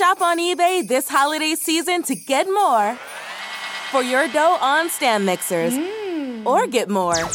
Shop 0.00 0.22
on 0.22 0.38
eBay 0.38 0.88
this 0.88 1.10
holiday 1.10 1.54
season 1.54 2.02
to 2.04 2.14
get 2.14 2.46
more 2.46 2.94
for 3.90 4.02
your 4.02 4.26
dough 4.28 4.56
on 4.58 4.88
stand 4.88 5.26
mixers 5.26 5.74
hmm. 5.76 6.46
or 6.46 6.66
get 6.66 6.88
more 6.88 7.26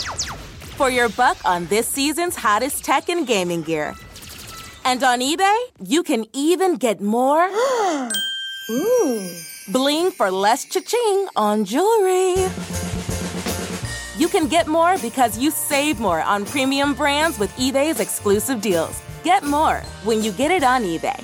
for 0.73 0.89
your 0.89 1.07
buck 1.09 1.37
on 1.45 1.67
this 1.67 1.87
season's 1.87 2.35
hottest 2.35 2.83
tech 2.83 3.07
and 3.07 3.27
gaming 3.27 3.61
gear. 3.61 3.93
And 4.83 5.03
on 5.03 5.19
eBay, 5.19 5.55
you 5.85 6.01
can 6.01 6.25
even 6.33 6.77
get 6.77 7.01
more 7.01 7.47
bling 9.71 10.09
for 10.09 10.31
less 10.31 10.65
cha-ching 10.65 11.27
on 11.35 11.65
jewelry. 11.65 12.49
You 14.17 14.27
can 14.27 14.47
get 14.47 14.65
more 14.65 14.97
because 15.03 15.37
you 15.37 15.51
save 15.51 15.99
more 15.99 16.19
on 16.19 16.45
premium 16.45 16.95
brands 16.95 17.37
with 17.37 17.55
eBay's 17.57 17.99
exclusive 17.99 18.59
deals. 18.59 18.99
Get 19.23 19.43
more 19.43 19.83
when 20.03 20.23
you 20.23 20.31
get 20.31 20.49
it 20.49 20.63
on 20.63 20.81
eBay. 20.81 21.23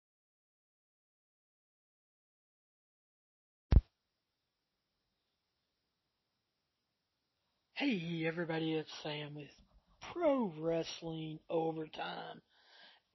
Hey 7.83 8.25
everybody, 8.27 8.73
it's 8.73 8.91
Sam 9.01 9.33
with 9.33 9.49
Pro 10.13 10.53
Wrestling 10.59 11.39
Overtime. 11.49 12.39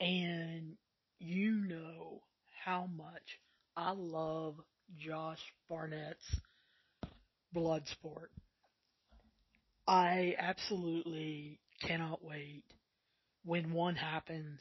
And 0.00 0.72
you 1.20 1.52
know 1.52 2.22
how 2.64 2.88
much 2.96 3.38
I 3.76 3.92
love 3.92 4.56
Josh 4.98 5.38
Barnett's 5.70 6.40
Bloodsport. 7.54 8.30
I 9.86 10.34
absolutely 10.36 11.60
cannot 11.80 12.24
wait 12.24 12.64
when 13.44 13.72
one 13.72 13.94
happens 13.94 14.58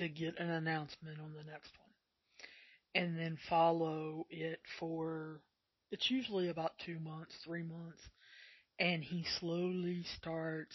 to 0.00 0.08
get 0.08 0.40
an 0.40 0.50
announcement 0.50 1.20
on 1.20 1.32
the 1.32 1.48
next 1.48 1.70
one. 1.78 3.04
And 3.04 3.16
then 3.16 3.38
follow 3.48 4.26
it 4.30 4.58
for, 4.80 5.38
it's 5.92 6.10
usually 6.10 6.48
about 6.48 6.72
two 6.84 6.98
months, 6.98 7.36
three 7.44 7.62
months 7.62 8.00
and 8.78 9.02
he 9.02 9.24
slowly 9.38 10.04
starts 10.16 10.74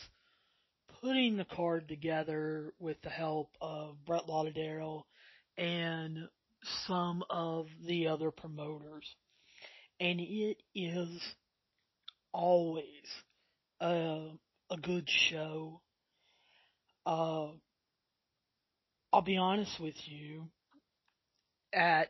putting 1.01 1.37
the 1.37 1.45
card 1.45 1.87
together 1.87 2.73
with 2.79 3.01
the 3.01 3.09
help 3.09 3.49
of 3.61 3.95
Brett 4.05 4.27
Lauderdale 4.27 5.05
and 5.57 6.27
some 6.87 7.23
of 7.29 7.67
the 7.85 8.07
other 8.07 8.31
promoters. 8.31 9.05
And 9.99 10.19
it 10.19 10.57
is 10.73 11.21
always 12.33 12.85
a, 13.79 14.29
a 14.69 14.77
good 14.81 15.09
show. 15.29 15.81
Uh, 17.05 17.47
I'll 19.11 19.21
be 19.23 19.37
honest 19.37 19.79
with 19.79 19.95
you, 20.05 20.47
at, 21.73 22.09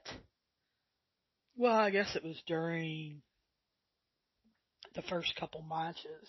well, 1.56 1.76
I 1.76 1.90
guess 1.90 2.16
it 2.16 2.24
was 2.24 2.42
during 2.46 3.22
the 4.96 5.02
first 5.04 5.36
couple 5.40 5.64
matches, 5.68 6.28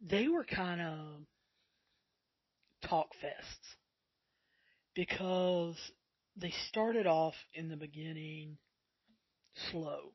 they 0.00 0.28
were 0.28 0.44
kind 0.44 0.80
of 0.80 0.98
talk 2.88 3.08
fests 3.22 3.76
because 4.94 5.76
they 6.36 6.52
started 6.68 7.06
off 7.06 7.34
in 7.54 7.68
the 7.68 7.76
beginning 7.76 8.58
slow. 9.70 10.12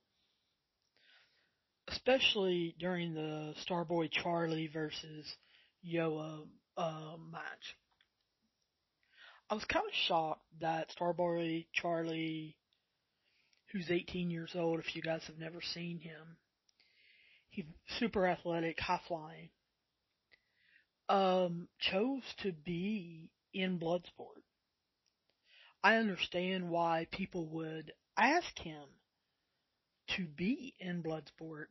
Especially 1.87 2.75
during 2.79 3.13
the 3.13 3.55
Starboy 3.67 4.11
Charlie 4.11 4.69
versus 4.71 5.25
Yoya 5.85 6.45
uh, 6.77 7.15
match. 7.31 7.75
I 9.49 9.55
was 9.55 9.65
kind 9.65 9.85
of 9.87 9.93
shocked 10.07 10.45
that 10.61 10.89
Starboy 10.99 11.65
Charlie, 11.73 12.55
who's 13.71 13.89
18 13.89 14.29
years 14.29 14.51
old, 14.53 14.79
if 14.79 14.95
you 14.95 15.01
guys 15.01 15.23
have 15.25 15.39
never 15.39 15.59
seen 15.73 15.99
him, 15.99 16.37
super 17.99 18.27
athletic, 18.27 18.79
high 18.79 19.01
flying. 19.07 19.49
Um, 21.07 21.67
chose 21.79 22.23
to 22.43 22.51
be 22.51 23.31
in 23.53 23.79
Bloodsport. 23.79 24.43
I 25.83 25.95
understand 25.95 26.69
why 26.69 27.07
people 27.11 27.47
would 27.49 27.93
ask 28.17 28.57
him 28.59 28.83
to 30.15 30.25
be 30.25 30.75
in 30.79 31.01
Bloodsport, 31.01 31.67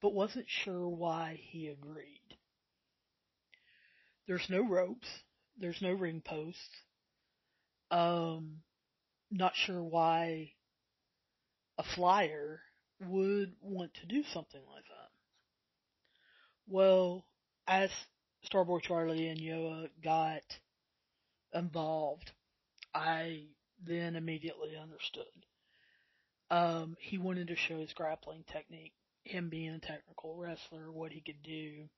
but 0.00 0.14
wasn't 0.14 0.46
sure 0.48 0.88
why 0.88 1.38
he 1.50 1.68
agreed. 1.68 2.38
There's 4.26 4.46
no 4.48 4.66
ropes. 4.66 5.08
There's 5.58 5.82
no 5.82 5.92
ring 5.92 6.22
posts. 6.24 6.60
Um, 7.90 8.62
not 9.30 9.52
sure 9.54 9.82
why 9.82 10.52
a 11.78 11.84
flyer 11.94 12.60
would 13.08 13.52
want 13.60 13.94
to 13.94 14.06
do 14.06 14.22
something 14.32 14.60
like 14.74 14.84
that. 14.84 15.10
Well, 16.66 17.24
as 17.66 17.90
Starboy 18.50 18.82
Charlie 18.82 19.28
and 19.28 19.40
Yoya 19.40 19.88
got 20.02 20.42
involved, 21.54 22.30
I 22.94 23.44
then 23.84 24.16
immediately 24.16 24.76
understood. 24.80 25.24
Um, 26.50 26.96
he 27.00 27.18
wanted 27.18 27.48
to 27.48 27.56
show 27.56 27.78
his 27.78 27.92
grappling 27.94 28.44
technique, 28.52 28.92
him 29.24 29.48
being 29.48 29.70
a 29.70 29.78
technical 29.78 30.36
wrestler, 30.36 30.92
what 30.92 31.12
he 31.12 31.20
could 31.20 31.42
do, 31.42 31.88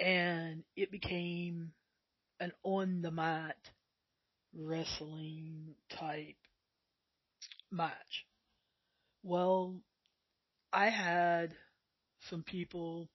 and 0.00 0.64
it 0.76 0.90
became 0.90 1.72
an 2.40 2.52
on 2.64 3.02
the 3.02 3.10
mat 3.10 3.56
wrestling 4.54 5.74
type 5.88 6.36
match. 7.70 8.26
Well, 9.22 9.76
I 10.72 10.88
had 10.90 11.54
some 12.30 12.42
people 12.42 13.08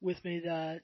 with 0.00 0.24
me 0.24 0.40
that 0.40 0.82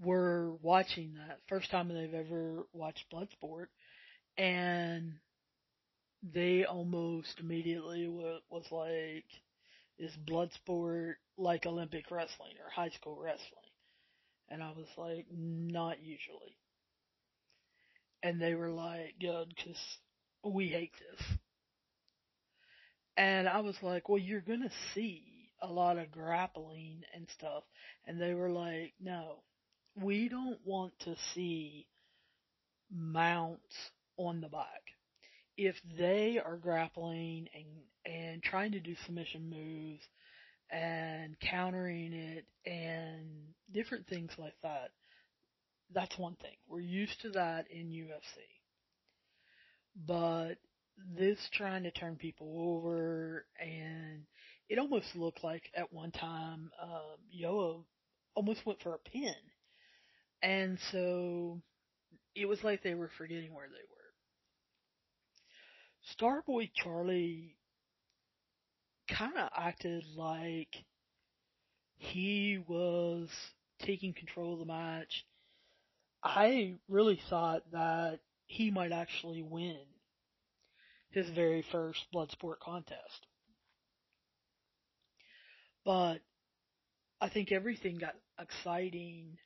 were 0.00 0.52
watching 0.62 1.14
that 1.14 1.40
first 1.48 1.70
time 1.70 1.88
they've 1.88 2.14
ever 2.14 2.66
watched 2.72 3.10
Bloodsport, 3.12 3.66
and 4.36 5.14
they 6.22 6.64
almost 6.64 7.38
immediately 7.40 8.08
was 8.08 8.64
like, 8.72 9.26
"Is 9.98 10.16
Bloodsport 10.26 11.16
like 11.36 11.66
Olympic 11.66 12.10
wrestling 12.10 12.54
or 12.64 12.70
high 12.70 12.90
school 12.90 13.18
wrestling?" 13.20 13.70
And 14.48 14.62
I 14.62 14.72
was 14.72 14.88
like, 14.96 15.26
"Not 15.30 16.02
usually." 16.02 16.56
And 18.22 18.40
they 18.40 18.54
were 18.54 18.70
like, 18.70 19.18
"Good, 19.20 19.54
because 19.54 19.98
we 20.44 20.68
hate 20.68 20.94
this." 20.98 21.38
And 23.16 23.48
I 23.48 23.60
was 23.60 23.76
like, 23.82 24.08
well, 24.08 24.18
you're 24.18 24.40
going 24.40 24.62
to 24.62 24.72
see 24.94 25.22
a 25.62 25.68
lot 25.68 25.98
of 25.98 26.10
grappling 26.10 27.02
and 27.14 27.26
stuff. 27.38 27.62
And 28.06 28.20
they 28.20 28.34
were 28.34 28.50
like, 28.50 28.92
no, 29.00 29.42
we 30.00 30.28
don't 30.28 30.58
want 30.64 30.92
to 31.00 31.16
see 31.34 31.86
mounts 32.92 33.74
on 34.16 34.40
the 34.40 34.48
back. 34.48 34.82
If 35.56 35.76
they 35.96 36.40
are 36.44 36.56
grappling 36.56 37.48
and, 37.54 38.14
and 38.14 38.42
trying 38.42 38.72
to 38.72 38.80
do 38.80 38.96
submission 39.06 39.48
moves 39.48 40.02
and 40.70 41.38
countering 41.38 42.12
it 42.12 42.44
and 42.66 43.28
different 43.72 44.08
things 44.08 44.32
like 44.36 44.56
that, 44.62 44.90
that's 45.92 46.18
one 46.18 46.34
thing. 46.42 46.56
We're 46.68 46.80
used 46.80 47.20
to 47.22 47.30
that 47.30 47.66
in 47.70 47.86
UFC. 47.88 48.42
But 50.06 50.54
this 51.16 51.38
trying 51.52 51.82
to 51.84 51.90
turn 51.90 52.16
people 52.16 52.54
over 52.58 53.46
and 53.60 54.22
it 54.68 54.78
almost 54.78 55.14
looked 55.14 55.44
like 55.44 55.70
at 55.76 55.92
one 55.92 56.10
time 56.10 56.70
um 56.82 57.16
Yoya 57.34 57.82
almost 58.34 58.64
went 58.66 58.80
for 58.82 58.94
a 58.94 58.98
pin. 58.98 59.34
And 60.42 60.78
so 60.92 61.60
it 62.34 62.46
was 62.46 62.62
like 62.64 62.82
they 62.82 62.94
were 62.94 63.10
forgetting 63.16 63.54
where 63.54 63.68
they 63.68 63.74
were. 63.74 63.94
Starboy 66.04 66.70
Charlie 66.74 67.56
kind 69.08 69.36
of 69.36 69.48
acted 69.56 70.04
like 70.16 70.84
he 71.96 72.58
was 72.66 73.28
taking 73.80 74.12
control 74.12 74.54
of 74.54 74.58
the 74.58 74.64
match. 74.66 75.24
I 76.22 76.74
really 76.88 77.20
thought 77.28 77.62
that 77.72 78.20
he 78.46 78.70
might 78.70 78.92
actually 78.92 79.42
win 79.42 79.78
his 81.14 81.28
very 81.30 81.64
first 81.72 82.00
Bloodsport 82.14 82.58
contest. 82.60 83.26
But 85.84 86.18
I 87.20 87.28
think 87.28 87.52
everything 87.52 87.98
got 87.98 88.14
exciting 88.38 89.38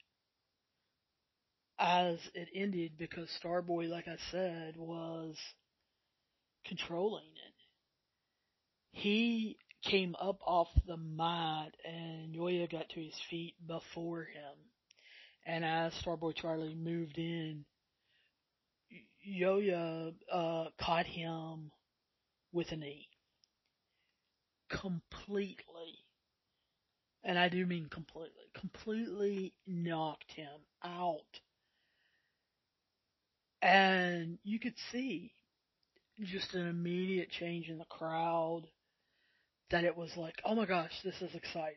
as 1.79 2.19
it 2.35 2.49
ended 2.55 2.93
because 2.99 3.29
Starboy, 3.43 3.89
like 3.89 4.09
I 4.09 4.17
said, 4.31 4.77
was 4.77 5.37
controlling 6.67 7.25
it. 7.25 7.55
He 8.91 9.57
came 9.85 10.17
up 10.21 10.41
off 10.45 10.69
the 10.87 10.97
mat 10.97 11.73
and 11.85 12.35
Yoya 12.35 12.71
got 12.71 12.89
to 12.91 13.01
his 13.01 13.15
feet 13.31 13.55
before 13.67 14.23
him. 14.23 14.57
And 15.47 15.65
as 15.65 15.93
Starboy 16.05 16.35
Charlie 16.35 16.75
moved 16.75 17.17
in, 17.17 17.65
Yoya 19.27 20.15
uh, 20.33 20.65
caught 20.81 21.07
him 21.07 21.71
with 22.53 22.73
a 22.73 22.77
knee. 22.77 23.09
Completely. 24.71 26.05
And 27.25 27.39
I 27.39 27.49
do 27.49 27.67
mean 27.67 27.89
completely. 27.91 28.51
Completely 28.55 29.53
knocked 29.67 30.33
him 30.33 30.61
out. 30.85 31.41
And 33.61 34.39
you 34.45 34.61
could 34.61 34.77
see 34.93 35.33
just 36.23 36.55
an 36.55 36.67
immediate 36.67 37.31
change 37.31 37.69
in 37.69 37.79
the 37.79 37.85
crowd 37.85 38.63
that 39.71 39.85
it 39.85 39.97
was 39.97 40.17
like, 40.17 40.41
oh 40.45 40.55
my 40.55 40.65
gosh, 40.65 40.93
this 41.03 41.21
is 41.21 41.35
exciting. 41.35 41.75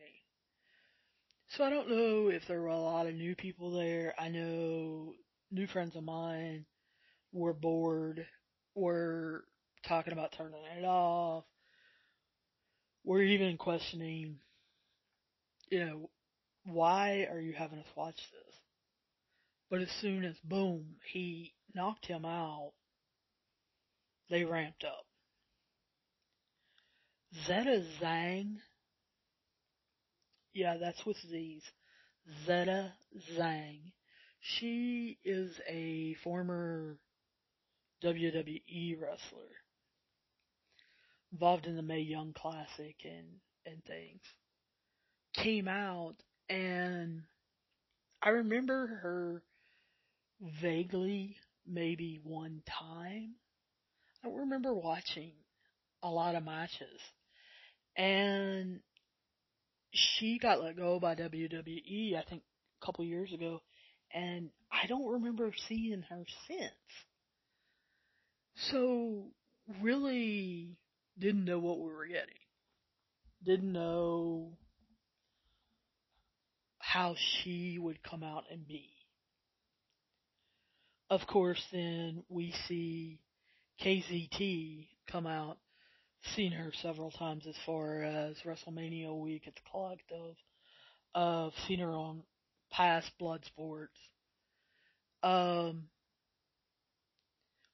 So 1.50 1.64
I 1.64 1.70
don't 1.70 1.90
know 1.90 2.30
if 2.30 2.44
there 2.48 2.62
were 2.62 2.68
a 2.68 2.80
lot 2.80 3.08
of 3.08 3.16
new 3.16 3.36
people 3.36 3.72
there. 3.72 4.14
I 4.18 4.30
know 4.30 5.16
new 5.52 5.68
friends 5.68 5.96
of 5.96 6.04
mine 6.04 6.66
were 7.31 7.54
bored, 7.54 8.25
were 8.75 9.44
talking 9.88 10.13
about 10.13 10.33
turning 10.38 10.62
it 10.78 10.86
off, 10.86 11.44
were 13.04 13.22
even 13.22 13.57
questioning, 13.57 14.38
you 15.69 15.86
know, 15.86 16.10
why 16.66 17.28
are 17.31 17.39
you 17.39 17.54
having 17.54 17.80
us 17.80 17.86
watch 17.95 18.16
this? 18.16 18.56
But 19.69 19.81
as 19.81 19.89
soon 20.01 20.25
as 20.25 20.36
boom, 20.44 20.95
he 21.12 21.54
knocked 21.74 22.06
him 22.06 22.25
out, 22.25 22.74
they 24.30 24.44
ramped 24.44 24.84
up. 24.84 25.06
Zeda 27.48 27.86
Zhang. 28.01 28.57
Yeah, 30.54 30.77
that's 30.77 31.06
with 31.06 31.18
Z's. 31.30 31.63
Zeda 32.45 32.92
Zhang. 33.34 33.80
She 34.42 35.18
is 35.24 35.57
a 35.69 36.16
former 36.24 36.98
WWE 38.03 39.00
wrestler. 39.00 39.48
Involved 41.31 41.65
in 41.65 41.75
the 41.75 41.81
Mae 41.81 42.01
Young 42.01 42.33
Classic 42.33 42.95
and, 43.03 43.27
and 43.65 43.83
things. 43.86 44.21
Came 45.33 45.68
out 45.68 46.15
and 46.50 47.24
I 48.21 48.30
remember 48.30 49.00
her 49.01 49.44
vaguely 50.62 51.38
maybe 51.65 52.19
one 52.24 52.62
time. 52.68 53.36
I 54.24 54.27
remember 54.30 54.74
watching 54.74 55.31
a 56.03 56.09
lot 56.09 56.36
of 56.36 56.44
matches. 56.44 57.00
And 57.95 58.80
she 59.94 60.39
got 60.39 60.62
let 60.62 60.77
go 60.77 61.00
by 61.00 61.15
WWE, 61.15 62.15
I 62.15 62.24
think, 62.30 62.44
a 62.81 62.86
couple 62.86 63.06
years 63.06 63.33
ago, 63.33 63.62
and 64.13 64.50
I 64.71 64.88
don't 64.88 65.07
remember 65.07 65.51
seeing 65.68 66.03
her 66.09 66.24
since. 66.48 66.71
So, 68.56 69.31
really 69.81 70.77
didn't 71.18 71.45
know 71.45 71.59
what 71.59 71.80
we 71.80 71.92
were 71.92 72.07
getting. 72.07 72.33
Didn't 73.44 73.71
know 73.71 74.57
how 76.80 77.15
she 77.15 77.80
would 77.80 78.03
come 78.03 78.24
out 78.24 78.44
and 78.51 78.68
be. 78.68 78.89
Of 81.09 81.27
course, 81.27 81.62
then 81.71 82.24
we 82.30 82.53
see 82.68 83.19
KZT 83.83 84.88
come 85.07 85.27
out 85.27 85.57
seen 86.36 86.51
her 86.51 86.71
several 86.81 87.12
times 87.12 87.45
as 87.48 87.56
far 87.65 88.03
as 88.03 88.36
WrestleMania 88.45 89.18
week 89.18 89.44
at 89.48 89.56
the 89.56 89.62
Collective. 89.71 90.36
Uh, 91.13 91.50
seen 91.68 91.80
her 91.80 91.92
on 91.92 92.24
past 92.71 93.12
Bloodsports. 93.19 93.88
Um, 95.24 95.86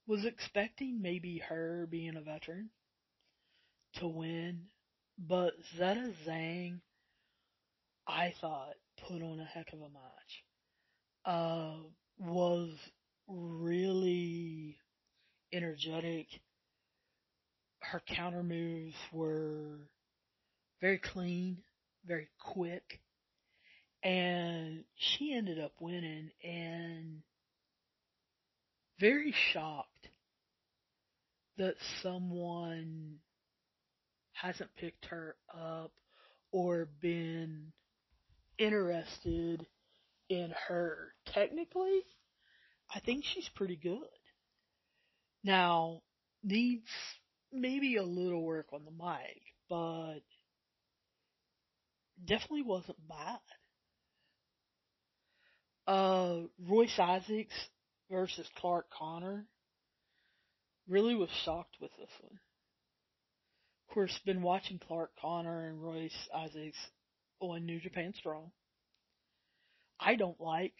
was 0.07 0.25
expecting 0.25 1.01
maybe 1.01 1.41
her 1.49 1.87
being 1.89 2.15
a 2.15 2.21
veteran 2.21 2.69
to 3.95 4.07
win, 4.07 4.61
but 5.17 5.53
Zeda 5.77 6.13
Zhang, 6.25 6.79
I 8.07 8.33
thought, 8.39 8.75
put 9.07 9.21
on 9.21 9.39
a 9.39 9.45
heck 9.45 9.73
of 9.73 9.79
a 9.79 9.89
match. 9.89 10.43
Uh, 11.25 11.73
was 12.19 12.71
really 13.27 14.77
energetic 15.51 16.27
her 17.91 18.01
counter 18.05 18.43
moves 18.43 18.95
were 19.11 19.89
very 20.81 20.97
clean, 20.97 21.57
very 22.05 22.27
quick, 22.39 22.99
and 24.03 24.83
she 24.95 25.33
ended 25.33 25.59
up 25.59 25.71
winning 25.79 26.29
and 26.43 27.21
very 28.99 29.33
shocked 29.53 29.96
that 31.57 31.75
someone 32.01 33.15
hasn't 34.33 34.75
picked 34.75 35.05
her 35.05 35.35
up 35.53 35.91
or 36.51 36.87
been 37.01 37.71
interested 38.57 39.65
in 40.29 40.53
her. 40.67 41.13
Technically, 41.33 42.01
I 42.93 42.99
think 42.99 43.23
she's 43.25 43.49
pretty 43.55 43.75
good. 43.75 44.01
Now, 45.43 46.01
needs 46.43 46.89
maybe 47.51 47.97
a 47.97 48.03
little 48.03 48.43
work 48.43 48.67
on 48.73 48.85
the 48.85 48.91
mic, 48.91 49.41
but 49.69 50.21
definitely 52.23 52.63
wasn't 52.63 52.97
bad. 53.07 53.39
Uh, 55.87 56.47
Royce 56.67 56.99
Isaacs 56.99 57.55
versus 58.11 58.47
Clark 58.57 58.87
Connor. 58.91 59.45
Really 60.87 61.15
was 61.15 61.29
shocked 61.43 61.75
with 61.81 61.91
this 61.97 62.09
one. 62.21 62.39
Of 63.87 63.93
course, 63.93 64.19
been 64.25 64.41
watching 64.41 64.79
Clark 64.79 65.11
Connor 65.19 65.67
and 65.67 65.83
Royce 65.83 66.29
Isaacs 66.33 66.77
on 67.39 67.65
New 67.65 67.79
Japan 67.79 68.13
Strong. 68.17 68.51
I 69.99 70.15
don't 70.15 70.39
like 70.39 70.73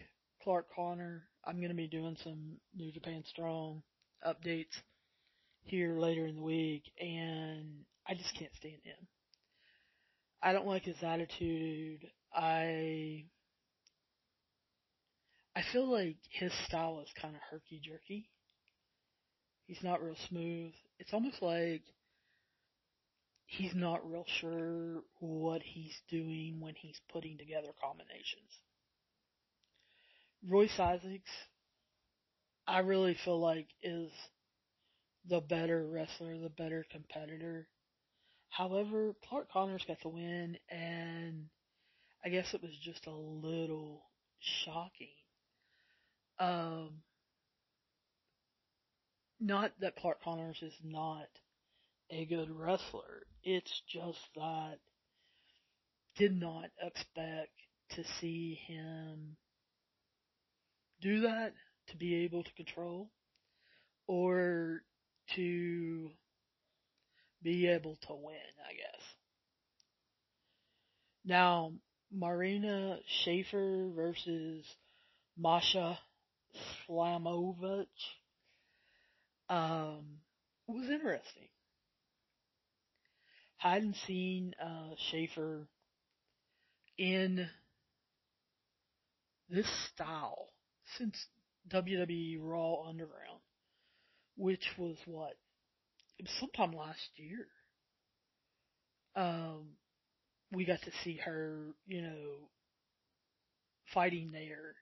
Clark 0.44 0.68
Connor. 0.74 1.28
I'm 1.46 1.58
going 1.58 1.70
to 1.70 1.76
be 1.76 1.88
doing 1.88 2.18
some 2.24 2.58
New 2.76 2.92
Japan 2.92 3.24
Strong 3.28 3.84
updates 4.26 4.76
here 5.64 5.98
later 6.00 6.26
in 6.26 6.38
the 6.38 6.42
week, 6.42 6.84
and 7.00 7.84
I 8.08 8.14
just 8.14 8.34
can't 8.38 8.56
stand 8.56 8.82
him. 8.84 9.08
I 10.42 10.54
don't 10.54 10.68
like 10.68 10.84
his 10.84 11.02
attitude. 11.02 12.06
I 12.34 13.26
I 15.56 15.64
feel 15.74 15.92
like 15.92 16.18
his 16.30 16.54
style 16.66 17.02
is 17.02 17.10
kind 17.22 17.36
of 17.36 17.42
herky 17.50 17.82
jerky. 17.84 18.30
He's 19.68 19.84
not 19.84 20.02
real 20.02 20.16
smooth. 20.30 20.72
It's 20.98 21.14
almost 21.14 21.42
like 21.42 21.84
he's 23.46 23.76
not 23.76 24.10
real 24.10 24.26
sure 24.40 25.04
what 25.20 25.62
he's 25.62 25.96
doing 26.10 26.60
when 26.60 26.74
he's 26.76 27.00
putting 27.12 27.38
together 27.38 27.70
combinations. 27.82 28.50
Royce 30.48 30.80
Isaacs, 30.80 31.32
I 32.66 32.80
really 32.80 33.18
feel 33.26 33.40
like 33.40 33.68
is 33.84 34.12
the 35.28 35.42
better 35.42 35.86
wrestler, 35.86 36.38
the 36.38 36.50
better 36.50 36.86
competitor. 36.90 37.68
However, 38.50 39.14
Clark 39.28 39.52
Connors 39.52 39.84
got 39.86 40.02
the 40.02 40.10
win, 40.10 40.58
and 40.70 41.48
I 42.24 42.30
guess 42.30 42.54
it 42.54 42.62
was 42.62 42.72
just 42.82 43.06
a 43.08 43.12
little 43.12 44.04
shocking. 44.40 45.12
Um, 46.40 47.02
not 49.40 49.72
that 49.82 49.96
Clark 49.96 50.24
Connors 50.24 50.60
is 50.62 50.74
not 50.84 51.28
a 52.10 52.26
good 52.26 52.50
wrestler. 52.50 53.24
It's 53.44 53.82
just 53.88 54.20
that 54.36 54.80
did 56.16 56.40
not 56.40 56.70
expect 56.82 57.52
to 57.92 58.04
see 58.20 58.60
him 58.68 59.38
do 61.02 61.22
that 61.22 61.54
to 61.88 61.98
be 61.98 62.24
able 62.24 62.44
to 62.44 62.54
control 62.54 63.10
or 64.08 64.82
to 65.36 66.10
be 67.44 67.68
able 67.68 67.98
to 68.08 68.14
win, 68.14 68.36
I 68.68 68.74
guess. 68.74 69.02
Now, 71.24 71.74
Marina 72.12 73.00
Shafir 73.26 73.94
versus 73.94 74.66
Masha 75.38 76.00
Slamovich. 76.88 77.86
Um, 79.50 80.20
was 80.68 80.90
interesting. 80.90 81.48
I 83.64 83.74
Hadn't 83.74 83.96
seen 84.06 84.54
uh, 84.62 84.96
Shafir 85.12 85.66
in 86.98 87.48
this 89.50 89.68
style 89.94 90.50
since 90.98 91.16
WWE 91.72 92.38
Raw 92.42 92.84
Underground, 92.88 93.42
which 94.36 94.66
was 94.78 94.98
what? 95.06 95.34
It 96.20 96.24
was 96.24 96.32
sometime 96.40 96.72
last 96.78 97.10
year. 97.16 97.48
Um, 99.16 99.70
we 100.52 100.66
got 100.66 100.82
to 100.84 100.92
see 101.04 101.18
her, 101.26 101.74
you 101.88 102.02
know, 102.02 102.50
fighting 103.94 104.32
there. 104.32 104.76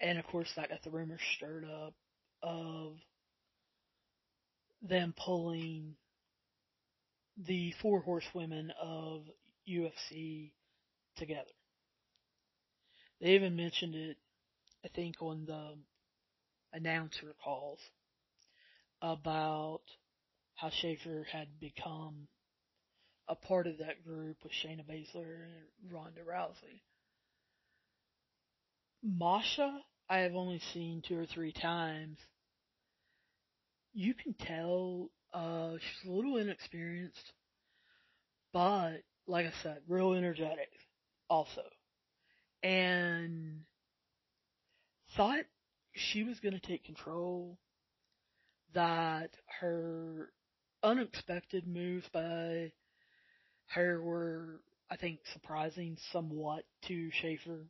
And 0.00 0.18
of 0.18 0.26
course 0.26 0.50
that 0.56 0.68
got 0.68 0.82
the 0.82 0.90
rumors 0.90 1.20
stirred 1.36 1.64
up 1.64 1.94
of 2.42 2.96
them 4.88 5.14
pulling 5.16 5.96
the 7.36 7.72
four 7.82 8.00
horsewomen 8.00 8.72
of 8.80 9.22
UFC 9.68 10.52
together. 11.16 11.50
They 13.20 13.30
even 13.30 13.56
mentioned 13.56 13.94
it, 13.94 14.16
I 14.84 14.88
think, 14.88 15.16
on 15.20 15.44
the 15.46 15.76
announcer 16.72 17.34
calls 17.42 17.80
about 19.00 19.80
how 20.54 20.68
Shafir 20.68 21.26
had 21.26 21.60
become 21.60 22.28
a 23.28 23.34
part 23.34 23.66
of 23.66 23.78
that 23.78 24.04
group 24.04 24.36
with 24.42 24.52
Shayna 24.52 24.84
Baszler 24.86 25.44
and 25.44 25.92
Ronda 25.92 26.20
Rousey. 26.20 26.82
Masha, 29.02 29.80
I 30.08 30.18
have 30.18 30.34
only 30.34 30.60
seen 30.72 31.02
two 31.06 31.18
or 31.18 31.26
three 31.26 31.52
times. 31.52 32.18
You 33.98 34.12
can 34.12 34.34
tell 34.34 35.08
uh, 35.32 35.70
she's 35.78 36.10
a 36.10 36.12
little 36.12 36.36
inexperienced, 36.36 37.32
but 38.52 38.98
like 39.26 39.46
I 39.46 39.52
said, 39.62 39.78
real 39.88 40.12
energetic 40.12 40.68
also. 41.30 41.62
And 42.62 43.62
thought 45.16 45.46
she 45.94 46.24
was 46.24 46.38
going 46.40 46.52
to 46.52 46.60
take 46.60 46.84
control, 46.84 47.56
that 48.74 49.30
her 49.60 50.28
unexpected 50.82 51.66
moves 51.66 52.06
by 52.12 52.72
her 53.68 54.02
were, 54.02 54.60
I 54.90 54.96
think, 54.96 55.20
surprising 55.32 55.96
somewhat 56.12 56.64
to 56.88 57.10
Shafir. 57.22 57.64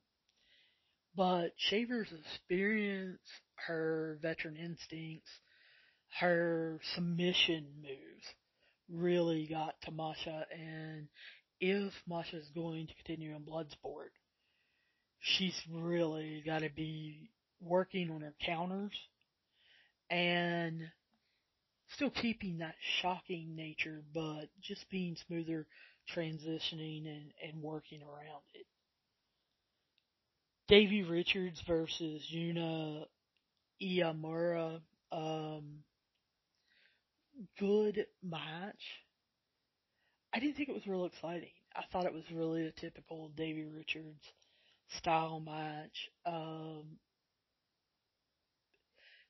But 1.15 1.53
Shafir's 1.71 2.13
experience, 2.13 3.21
her 3.69 4.19
veteran 4.21 4.57
instincts, 4.57 5.31
her 6.21 6.81
submission 6.95 7.67
moves 7.83 8.25
really 8.89 9.47
got 9.51 9.75
to 9.83 9.91
Masha 9.91 10.47
and 10.53 11.09
if 11.61 11.93
Masha's 12.07 12.49
going 12.55 12.87
to 12.87 12.95
continue 12.95 13.35
in 13.35 13.43
Bloodsport, 13.43 14.11
she's 15.21 15.59
really 15.73 16.43
got 16.45 16.61
to 16.61 16.71
be 16.71 17.31
working 17.61 18.11
on 18.11 18.21
her 18.21 18.35
counters 18.45 18.93
and 20.11 20.83
still 21.95 22.11
keeping 22.11 22.59
that 22.59 22.75
shocking 23.01 23.55
nature, 23.57 24.03
but 24.15 24.49
just 24.63 24.89
being 24.91 25.17
smoother, 25.27 25.67
transitioning 26.15 27.07
and, 27.07 27.33
and 27.43 27.63
working 27.63 28.03
around 28.03 28.43
it. 28.55 28.67
Davey 30.69 31.05
Richards 31.05 31.63
versus 31.67 32.23
Yuna 32.35 33.05
Imamura, 33.83 34.81
um, 35.13 35.85
good 37.59 38.07
match. 38.23 38.83
I 40.35 40.39
didn't 40.39 40.57
think 40.57 40.69
it 40.69 40.75
was 40.75 40.87
real 40.87 41.07
exciting. 41.07 41.51
I 41.75 41.83
thought 41.91 42.07
it 42.07 42.13
was 42.15 42.25
really 42.33 42.67
a 42.67 42.73
typical 42.73 43.31
Davey 43.37 43.65
Richards 43.65 44.23
style 44.89 45.41
match. 45.41 46.11
Um, 46.25 46.99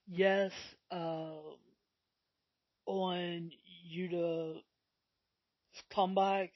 yes, 0.06 0.52
uh, 0.90 1.34
on 2.86 3.50
Yuta's 3.92 4.62
comeback, 5.90 6.50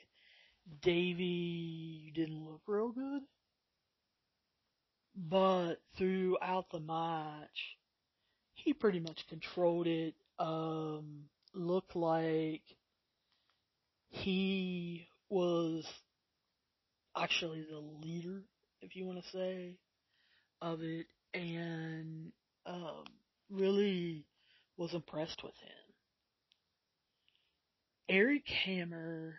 Davey 0.83 2.13
didn't 2.15 2.45
look 2.45 2.63
real 2.67 2.93
good. 2.93 3.23
But 5.17 5.77
throughout 5.97 6.71
the 6.71 6.81
match, 6.81 7.77
he 8.55 8.73
pretty 8.73 9.01
much 9.01 9.27
controlled 9.29 9.87
it. 9.87 10.15
Um, 10.39 11.25
looked 11.55 11.97
like 11.97 12.63
he 14.09 15.07
was 15.29 15.87
actually 17.17 17.65
the 17.71 17.79
leader, 17.79 18.43
if 18.81 18.97
you 18.97 19.05
want 19.05 19.23
to 19.23 19.31
say, 19.31 19.77
of 20.61 20.83
it, 20.83 21.07
and 21.35 22.33
um, 22.67 23.05
really 23.51 24.25
was 24.77 24.95
impressed 24.95 25.43
with 25.43 25.55
him. 25.55 25.71
Eric 28.09 28.49
Hammer 28.65 29.37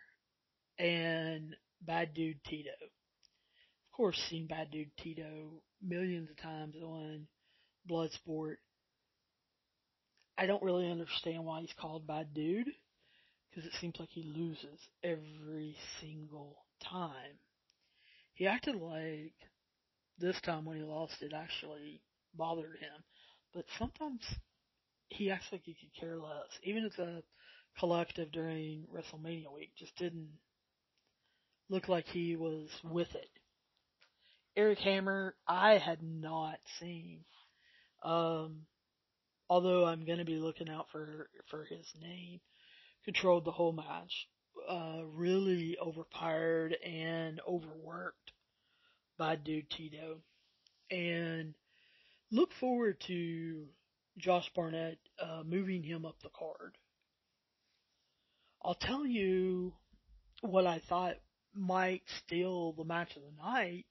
and 0.79 1.55
Bad 1.81 2.13
Dude 2.13 2.43
Tito. 2.45 2.69
Of 2.69 3.97
course, 3.97 4.17
seen 4.29 4.47
Bad 4.47 4.71
Dude 4.71 4.95
Tito 4.97 5.61
millions 5.81 6.29
of 6.29 6.37
times 6.37 6.75
on 6.81 7.27
Bloodsport. 7.89 8.55
I 10.41 10.47
don't 10.47 10.63
really 10.63 10.89
understand 10.89 11.45
why 11.45 11.61
he's 11.61 11.73
called 11.79 12.07
Bad 12.07 12.33
Dude 12.33 12.65
because 13.49 13.63
it 13.63 13.77
seems 13.79 13.99
like 13.99 14.09
he 14.09 14.23
loses 14.23 14.79
every 15.03 15.77
single 15.99 16.55
time. 16.83 17.37
He 18.33 18.47
acted 18.47 18.73
like 18.73 19.35
this 20.17 20.41
time 20.41 20.65
when 20.65 20.77
he 20.77 20.83
lost 20.83 21.21
it 21.21 21.31
actually 21.31 22.01
bothered 22.33 22.79
him, 22.79 23.03
but 23.53 23.65
sometimes 23.77 24.21
he 25.09 25.29
acts 25.29 25.45
like 25.51 25.61
he 25.63 25.75
could 25.75 25.93
care 25.93 26.17
less. 26.17 26.49
Even 26.63 26.85
as 26.85 26.97
a 26.97 27.21
collective 27.77 28.31
during 28.31 28.87
WrestleMania 28.91 29.53
week, 29.53 29.73
just 29.77 29.95
didn't 29.95 30.31
look 31.69 31.87
like 31.87 32.07
he 32.07 32.35
was 32.35 32.67
with 32.83 33.13
it. 33.13 33.29
Eric 34.57 34.79
Hammer, 34.79 35.35
I 35.47 35.77
had 35.77 36.01
not 36.01 36.57
seen. 36.79 37.25
Um, 38.01 38.61
although 39.51 39.85
I'm 39.85 40.05
going 40.05 40.19
to 40.19 40.25
be 40.25 40.37
looking 40.37 40.69
out 40.69 40.85
for 40.93 41.27
for 41.49 41.65
his 41.65 41.85
name 42.01 42.39
controlled 43.03 43.43
the 43.43 43.51
whole 43.51 43.73
match. 43.73 44.27
Uh, 44.69 45.01
really 45.13 45.77
overpowered 45.81 46.75
and 46.85 47.41
overworked 47.47 48.31
by 49.17 49.35
Dude 49.35 49.69
Tito. 49.69 50.19
And 50.89 51.53
look 52.31 52.51
forward 52.59 53.01
to 53.07 53.65
Josh 54.17 54.49
Barnett 54.55 54.99
uh, 55.21 55.43
moving 55.45 55.83
him 55.83 56.05
up 56.05 56.15
the 56.21 56.29
card. 56.29 56.77
I'll 58.63 58.75
tell 58.75 59.05
you 59.05 59.73
what 60.41 60.65
I 60.65 60.81
thought 60.87 61.15
might 61.53 62.03
steal 62.25 62.73
the 62.73 62.85
match 62.85 63.15
of 63.17 63.23
the 63.23 63.43
night. 63.43 63.85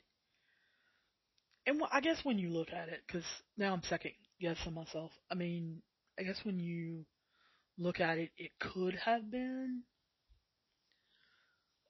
And 1.66 1.82
I 1.92 2.00
guess 2.00 2.24
when 2.24 2.38
you 2.38 2.48
look 2.48 2.72
at 2.72 2.88
it, 2.88 3.02
because 3.06 3.24
now 3.58 3.74
I'm 3.74 3.82
second 3.82 4.12
guessing 4.40 4.74
myself. 4.74 5.12
I 5.30 5.34
mean, 5.34 5.82
I 6.18 6.22
guess 6.22 6.40
when 6.44 6.58
you 6.58 7.04
look 7.78 8.00
at 8.00 8.18
it, 8.18 8.30
it 8.36 8.50
could 8.58 8.94
have 8.94 9.30
been 9.30 9.82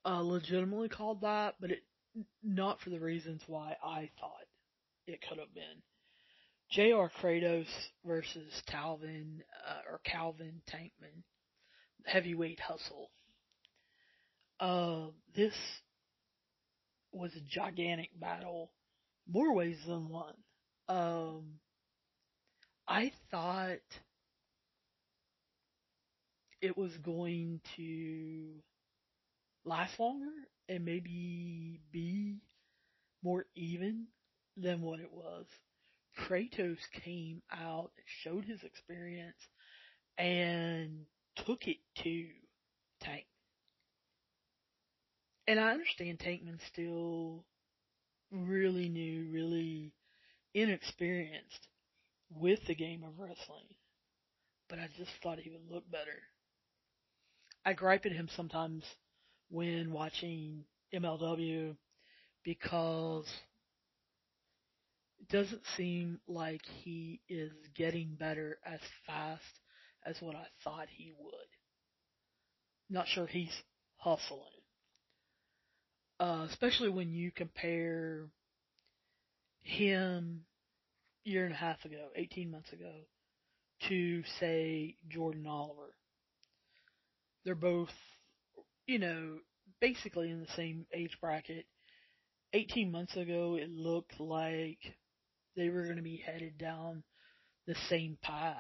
uh, 0.05 0.21
legitimately 0.21 0.89
called 0.89 1.23
that, 1.23 1.57
but 1.61 1.71
it 1.71 1.83
not 2.43 2.81
for 2.81 2.91
the 2.91 3.01
reasons 3.01 3.43
why 3.47 3.77
I 3.85 4.11
thought 4.21 4.47
it 5.07 5.21
could 5.29 5.39
have 5.39 5.55
been. 5.55 5.83
J.R. 6.71 7.11
Kratos 7.21 7.67
versus 8.05 8.63
Calvin 8.67 9.43
uh, 9.69 9.91
or 9.91 10.01
Calvin 10.05 10.63
Tankman, 10.71 11.23
heavyweight 12.05 12.61
hustle. 12.61 13.11
Uh, 14.61 15.11
this 15.35 15.55
was 17.13 17.35
a 17.35 17.41
gigantic 17.41 18.11
battle, 18.21 18.71
more 19.29 19.53
ways 19.53 19.79
than 19.87 20.09
one. 20.09 20.35
Um, 20.89 21.59
I 22.93 23.13
thought 23.31 23.79
it 26.61 26.77
was 26.77 26.91
going 26.97 27.61
to 27.77 28.49
last 29.65 30.01
longer 30.01 30.33
and 30.69 30.85
maybe 30.85 31.79
be 31.93 32.39
more 33.23 33.45
even 33.55 34.09
than 34.57 34.83
what 34.83 34.99
it 34.99 35.13
was. 35.13 35.47
Kratos 36.19 36.81
came 37.05 37.43
out, 37.53 37.93
showed 38.25 38.45
his 38.45 38.65
experience, 38.65 39.39
and 40.19 41.07
took 41.47 41.69
it 41.69 41.79
to 42.03 42.27
Tank. 43.01 43.27
And 45.47 45.61
I 45.61 45.71
understand 45.71 46.19
Tankman's 46.19 46.65
still 46.67 47.45
really 48.33 48.89
new, 48.89 49.31
really 49.31 49.95
inexperienced 50.55 51.69
with 52.31 52.61
the 52.67 52.75
game 52.75 53.03
of 53.05 53.19
wrestling. 53.19 53.67
but 54.69 54.79
I 54.79 54.89
just 54.97 55.11
thought 55.23 55.39
he 55.41 55.51
would 55.51 55.69
look 55.71 55.91
better. 55.91 56.23
I 57.65 57.73
gripe 57.75 58.07
at 58.07 58.13
him 58.13 58.29
sometimes 58.37 58.85
when 59.51 59.93
watching 59.93 60.65
MLW 60.95 61.77
because 62.45 63.27
it 65.21 65.29
doesn't 65.29 65.63
seem 65.77 66.21
like 66.29 66.63
he 66.83 67.21
is 67.29 67.53
getting 67.77 68.17
better 68.19 68.59
as 68.65 68.81
fast 69.07 69.43
as 70.07 70.17
what 70.21 70.37
I 70.37 70.47
thought 70.65 70.89
he 70.89 71.13
would. 71.19 71.35
Not 72.89 73.09
sure 73.09 73.27
he's 73.27 73.63
hustling. 73.97 74.41
Uh, 76.19 76.47
especially 76.49 76.89
when 76.91 77.13
you 77.13 77.31
compare 77.31 78.27
him 79.63 80.43
year 81.25 81.45
and 81.45 81.55
a 81.55 81.57
half 81.57 81.85
ago, 81.85 82.09
18 82.17 82.51
months 82.51 82.73
ago, 82.73 82.93
to 83.89 84.23
say 84.39 84.97
Jordan 85.09 85.47
Oliver. 85.47 85.95
They're 87.45 87.55
both, 87.55 87.91
you 88.87 88.99
know, 88.99 89.39
basically 89.81 90.31
in 90.31 90.41
the 90.41 90.53
same 90.57 90.87
age 90.93 91.17
bracket. 91.21 91.67
18 92.53 92.91
months 92.91 93.17
ago, 93.17 93.57
it 93.61 93.71
looked 93.71 94.19
like 94.19 94.79
they 95.57 95.69
were 95.69 95.85
going 95.85 95.97
to 95.97 96.03
be 96.03 96.23
headed 96.25 96.59
down 96.59 97.03
the 97.67 97.77
same 97.89 98.19
path. 98.23 98.57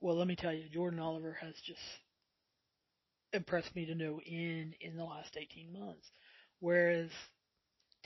Well, 0.00 0.16
let 0.16 0.28
me 0.28 0.36
tell 0.36 0.52
you, 0.52 0.68
Jordan 0.72 1.00
Oliver 1.00 1.36
has 1.40 1.54
just 1.66 1.80
impressed 3.32 3.74
me 3.74 3.86
to 3.86 3.94
no 3.94 4.20
end 4.26 4.74
in 4.80 4.96
the 4.96 5.04
last 5.04 5.36
18 5.36 5.72
months. 5.72 6.06
Whereas 6.60 7.10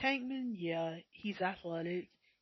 Tankman, 0.01 0.55
yeah, 0.57 0.97
he's 1.11 1.41
athletic, 1.41 2.09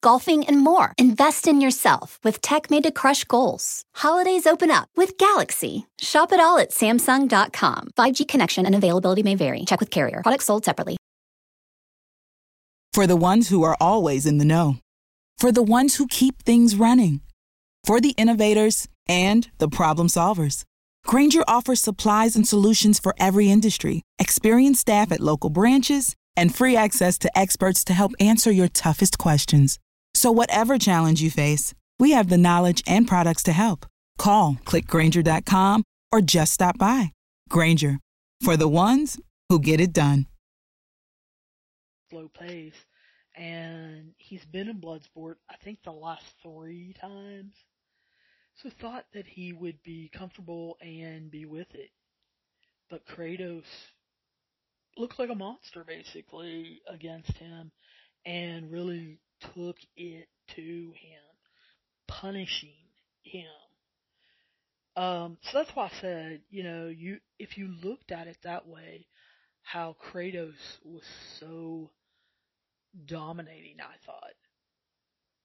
golfing, 0.00 0.44
and 0.46 0.58
more. 0.60 0.92
Invest 0.98 1.46
in 1.46 1.60
yourself 1.60 2.18
with 2.24 2.40
tech 2.40 2.70
made 2.70 2.82
to 2.82 2.90
crush 2.90 3.24
goals. 3.24 3.82
Holidays 3.94 4.46
open 4.46 4.70
up 4.70 4.88
with 4.96 5.18
Galaxy. 5.18 5.86
Shop 5.98 6.32
it 6.32 6.40
all 6.40 6.58
at 6.58 6.70
Samsung.com. 6.70 7.88
5G 7.96 8.26
connection 8.26 8.66
and 8.66 8.74
availability 8.74 9.22
may 9.22 9.34
vary. 9.34 9.64
Check 9.64 9.80
with 9.80 9.90
carrier. 9.90 10.22
Products 10.22 10.46
sold 10.46 10.64
separately. 10.64 10.96
For 12.92 13.06
the 13.06 13.16
ones 13.16 13.48
who 13.48 13.62
are 13.62 13.76
always 13.80 14.26
in 14.26 14.38
the 14.38 14.44
know, 14.44 14.78
for 15.38 15.52
the 15.52 15.62
ones 15.62 15.96
who 15.96 16.06
keep 16.08 16.42
things 16.42 16.74
running, 16.74 17.20
for 17.84 18.00
the 18.00 18.14
innovators 18.16 18.88
and 19.08 19.48
the 19.58 19.68
problem 19.68 20.08
solvers. 20.08 20.64
Grainger 21.06 21.42
offers 21.48 21.80
supplies 21.80 22.36
and 22.36 22.46
solutions 22.46 22.98
for 22.98 23.14
every 23.18 23.50
industry, 23.50 24.02
experienced 24.18 24.82
staff 24.82 25.10
at 25.10 25.20
local 25.20 25.48
branches, 25.48 26.14
and 26.36 26.54
free 26.54 26.76
access 26.76 27.18
to 27.18 27.38
experts 27.38 27.82
to 27.84 27.94
help 27.94 28.12
answer 28.20 28.50
your 28.50 28.68
toughest 28.68 29.16
questions. 29.18 29.78
So, 30.14 30.32
whatever 30.32 30.78
challenge 30.78 31.22
you 31.22 31.30
face, 31.30 31.74
we 31.98 32.10
have 32.12 32.28
the 32.28 32.38
knowledge 32.38 32.82
and 32.86 33.06
products 33.06 33.42
to 33.44 33.52
help. 33.52 33.86
Call 34.18 34.58
clickgrainger.com 34.64 35.84
or 36.12 36.20
just 36.20 36.52
stop 36.54 36.78
by. 36.78 37.12
Grainger 37.48 37.98
for 38.40 38.56
the 38.56 38.68
ones 38.68 39.20
who 39.48 39.58
get 39.60 39.80
it 39.80 39.92
done. 39.92 40.26
slow 42.10 42.28
pace. 42.28 42.74
And 43.36 44.12
he's 44.18 44.44
been 44.46 44.68
in 44.68 44.80
Bloodsport, 44.80 45.36
I 45.48 45.54
think, 45.62 45.78
the 45.84 45.92
last 45.92 46.24
three 46.42 46.94
times. 47.00 47.54
So 48.56 48.70
thought 48.80 49.04
that 49.12 49.26
he 49.26 49.52
would 49.52 49.80
be 49.84 50.10
comfortable 50.12 50.76
and 50.80 51.30
be 51.30 51.44
with 51.44 51.72
it. 51.74 51.90
But 52.90 53.06
Kratos 53.06 53.64
looked 54.96 55.18
like 55.20 55.30
a 55.30 55.34
monster, 55.36 55.84
basically, 55.84 56.80
against 56.88 57.32
him 57.36 57.70
and 58.26 58.70
really 58.72 59.20
took 59.54 59.76
it 59.96 60.28
to 60.56 60.62
him, 60.62 61.22
punishing 62.06 62.70
him. 63.22 63.44
Um, 64.96 65.38
so 65.42 65.58
that's 65.58 65.70
why 65.74 65.86
I 65.86 66.00
said, 66.00 66.40
you 66.50 66.64
know, 66.64 66.88
you 66.88 67.18
if 67.38 67.56
you 67.56 67.68
looked 67.82 68.10
at 68.10 68.26
it 68.26 68.36
that 68.42 68.66
way, 68.66 69.06
how 69.62 69.96
Kratos 70.10 70.54
was 70.84 71.04
so 71.38 71.90
dominating, 73.06 73.76
I 73.80 73.94
thought, 74.04 74.34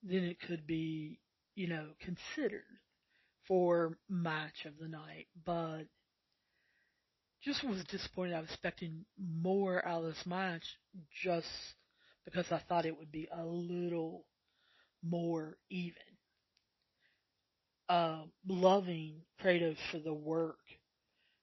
then 0.02 0.24
it 0.24 0.38
could 0.40 0.66
be, 0.66 1.20
you 1.56 1.68
know, 1.68 1.90
considered 2.02 2.64
for 3.48 3.98
match 4.10 4.66
of 4.66 4.74
the 4.80 4.88
night. 4.88 5.28
But 5.46 5.84
just 7.44 7.64
was 7.64 7.84
disappointed. 7.86 8.34
I 8.34 8.40
was 8.40 8.50
expecting 8.50 9.06
more 9.20 9.86
out 9.86 10.04
of 10.04 10.16
this 10.16 10.26
match 10.26 10.64
just 11.24 11.48
because 12.26 12.46
I 12.52 12.62
thought 12.68 12.86
it 12.86 12.98
would 12.98 13.12
be 13.12 13.28
a 13.32 13.44
little 13.44 14.26
more 15.04 15.58
even. 15.70 15.96
Uh, 17.90 18.24
loving 18.48 19.22
Kratos 19.42 19.78
for 19.92 20.00
the 20.00 20.14
work 20.14 20.58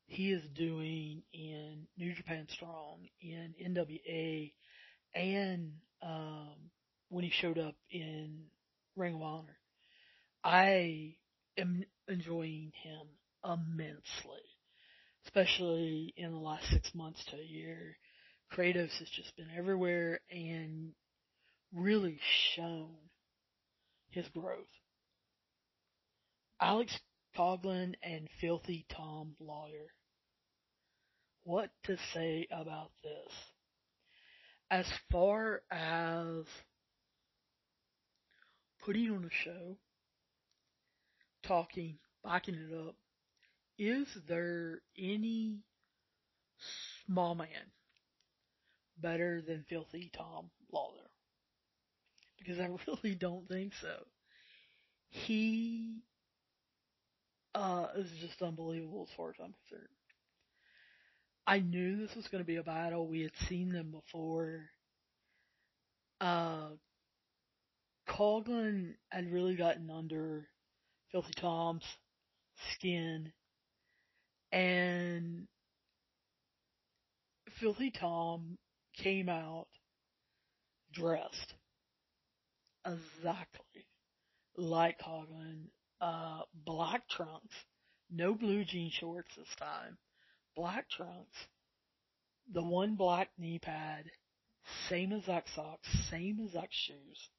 he 0.07 0.33
is 0.33 0.43
doing 0.57 1.23
in 1.33 1.87
New 1.97 2.13
Japan 2.15 2.47
Strong, 2.51 3.07
in 3.21 3.55
NWA, 3.65 4.53
and 5.15 5.73
um, 6.03 6.57
when 7.11 7.25
he 7.25 7.31
showed 7.31 7.59
up 7.59 7.77
in 7.91 8.47
Ring 8.97 9.15
of 9.15 9.23
Honor. 9.23 9.57
I 10.43 11.17
am 11.57 11.85
enjoying 12.09 12.73
him 12.83 13.07
immensely, 13.45 14.43
especially 15.27 16.13
in 16.17 16.33
the 16.33 16.39
last 16.39 16.67
six 16.71 16.93
months 16.95 17.25
to 17.27 17.37
a 17.37 17.45
year. 17.45 17.97
Kratos 18.53 18.99
has 18.99 19.09
just 19.11 19.37
been 19.37 19.49
everywhere 19.57 20.21
and 20.31 20.93
really 21.73 22.19
shown 22.57 22.97
his 24.11 24.27
growth. 24.29 24.67
Alex 26.61 26.99
Coughlin 27.37 27.95
and 28.03 28.29
Filthy 28.41 28.87
Tom 28.91 29.37
Lawler. 29.39 29.95
What 31.45 31.71
to 31.85 31.97
say 32.13 32.49
about 32.51 32.91
this? 33.03 33.33
As 34.71 34.87
far 35.11 35.63
as 35.71 36.45
putting 38.85 39.11
on 39.11 39.25
a 39.25 39.45
show, 39.45 39.77
talking, 41.47 41.99
backing 42.25 42.55
it 42.55 42.89
up, 42.89 42.97
is 43.79 44.07
there 44.29 44.81
any 44.99 45.61
small 47.07 47.35
man 47.35 47.73
better 49.01 49.43
than 49.43 49.65
Filthy 49.69 50.11
Tom 50.17 50.51
Lawler? 50.73 51.11
Because 52.39 52.59
I 52.59 52.69
really 52.87 53.15
don't 53.15 53.49
think 53.49 53.73
so. 53.81 54.07
He 55.11 56.03
uh, 57.55 57.87
is 57.97 58.11
just 58.21 58.41
unbelievable 58.43 59.07
as 59.09 59.17
far 59.17 59.31
as 59.31 59.37
I'm 59.39 59.55
concerned. 59.69 59.89
I 61.47 61.59
knew 61.59 61.97
this 61.97 62.15
was 62.15 62.29
going 62.29 62.43
to 62.43 62.47
be 62.47 62.57
a 62.57 62.63
battle. 62.63 63.09
We 63.09 63.23
had 63.23 63.33
seen 63.49 63.71
them 63.71 63.91
before. 63.91 64.71
Uh, 66.21 66.71
Coughlin 68.09 68.95
had 69.09 69.33
really 69.33 69.57
gotten 69.57 69.91
under 69.91 70.47
Filthy 71.11 71.33
Tom's 71.41 71.85
skin, 72.75 73.33
and 74.53 75.47
Filthy 77.59 77.91
Tom 77.91 78.59
came 78.97 79.29
out 79.29 79.67
dressed 80.93 81.55
exactly 82.87 83.87
like 84.57 84.99
Coughlin, 85.01 85.67
uh, 86.01 86.41
black 86.65 87.09
trunks, 87.09 87.55
no 88.11 88.35
blue 88.35 88.65
jean 88.65 88.91
shorts 88.91 89.29
this 89.37 89.55
time, 89.59 89.97
black 90.57 90.89
trunks, 90.91 91.37
the 92.53 92.63
one 92.63 92.97
black 92.97 93.31
knee 93.39 93.59
pad, 93.59 94.05
same 94.89 95.13
exact 95.13 95.49
socks, 95.55 95.89
same 96.11 96.41
exact 96.41 96.73
shoes, 96.75 97.31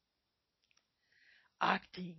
acting 1.60 2.16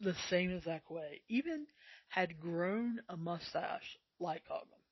the 0.00 0.14
same 0.28 0.50
exact 0.50 0.90
way, 0.90 1.22
even 1.28 1.66
had 2.08 2.38
grown 2.38 3.00
a 3.08 3.16
mustache 3.16 3.98
like 4.20 4.42
Coughlin. 4.50 4.83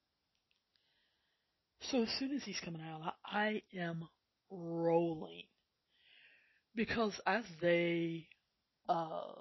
So 1.91 2.03
as 2.03 2.09
soon 2.19 2.33
as 2.33 2.45
he's 2.45 2.61
coming 2.61 2.83
out, 2.83 3.15
I, 3.25 3.63
I 3.75 3.79
am 3.79 4.09
rolling 4.51 5.45
because 6.75 7.21
as 7.27 7.45
they 7.61 8.29
uh, 8.89 9.35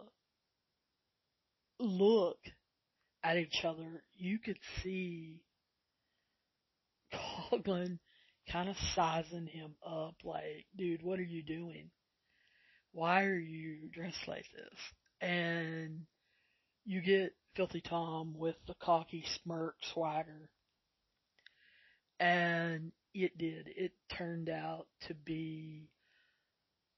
look 1.80 2.40
at 3.24 3.38
each 3.38 3.64
other, 3.64 4.04
you 4.18 4.40
could 4.40 4.58
see 4.82 5.42
Coughlin 7.14 8.00
kind 8.52 8.70
of 8.70 8.76
sizing 8.96 9.48
him 9.48 9.76
up 9.86 10.16
like, 10.24 10.66
dude, 10.76 11.04
what 11.04 11.20
are 11.20 11.24
you 11.24 11.44
doing? 11.44 11.90
Why 12.92 13.24
are 13.24 13.40
you 13.40 13.90
dressed 13.94 14.28
like 14.28 14.46
this? 14.54 14.80
And 15.22 16.02
you 16.86 17.02
get 17.02 17.34
Filthy 17.56 17.82
Tom 17.82 18.34
with 18.38 18.56
the 18.68 18.74
cocky 18.82 19.24
smirk 19.44 19.76
swagger. 19.94 20.50
And 22.22 22.92
it 23.16 23.36
did. 23.38 23.70
It 23.76 23.94
turned 24.16 24.48
out 24.48 24.86
to 25.08 25.16
be 25.16 25.90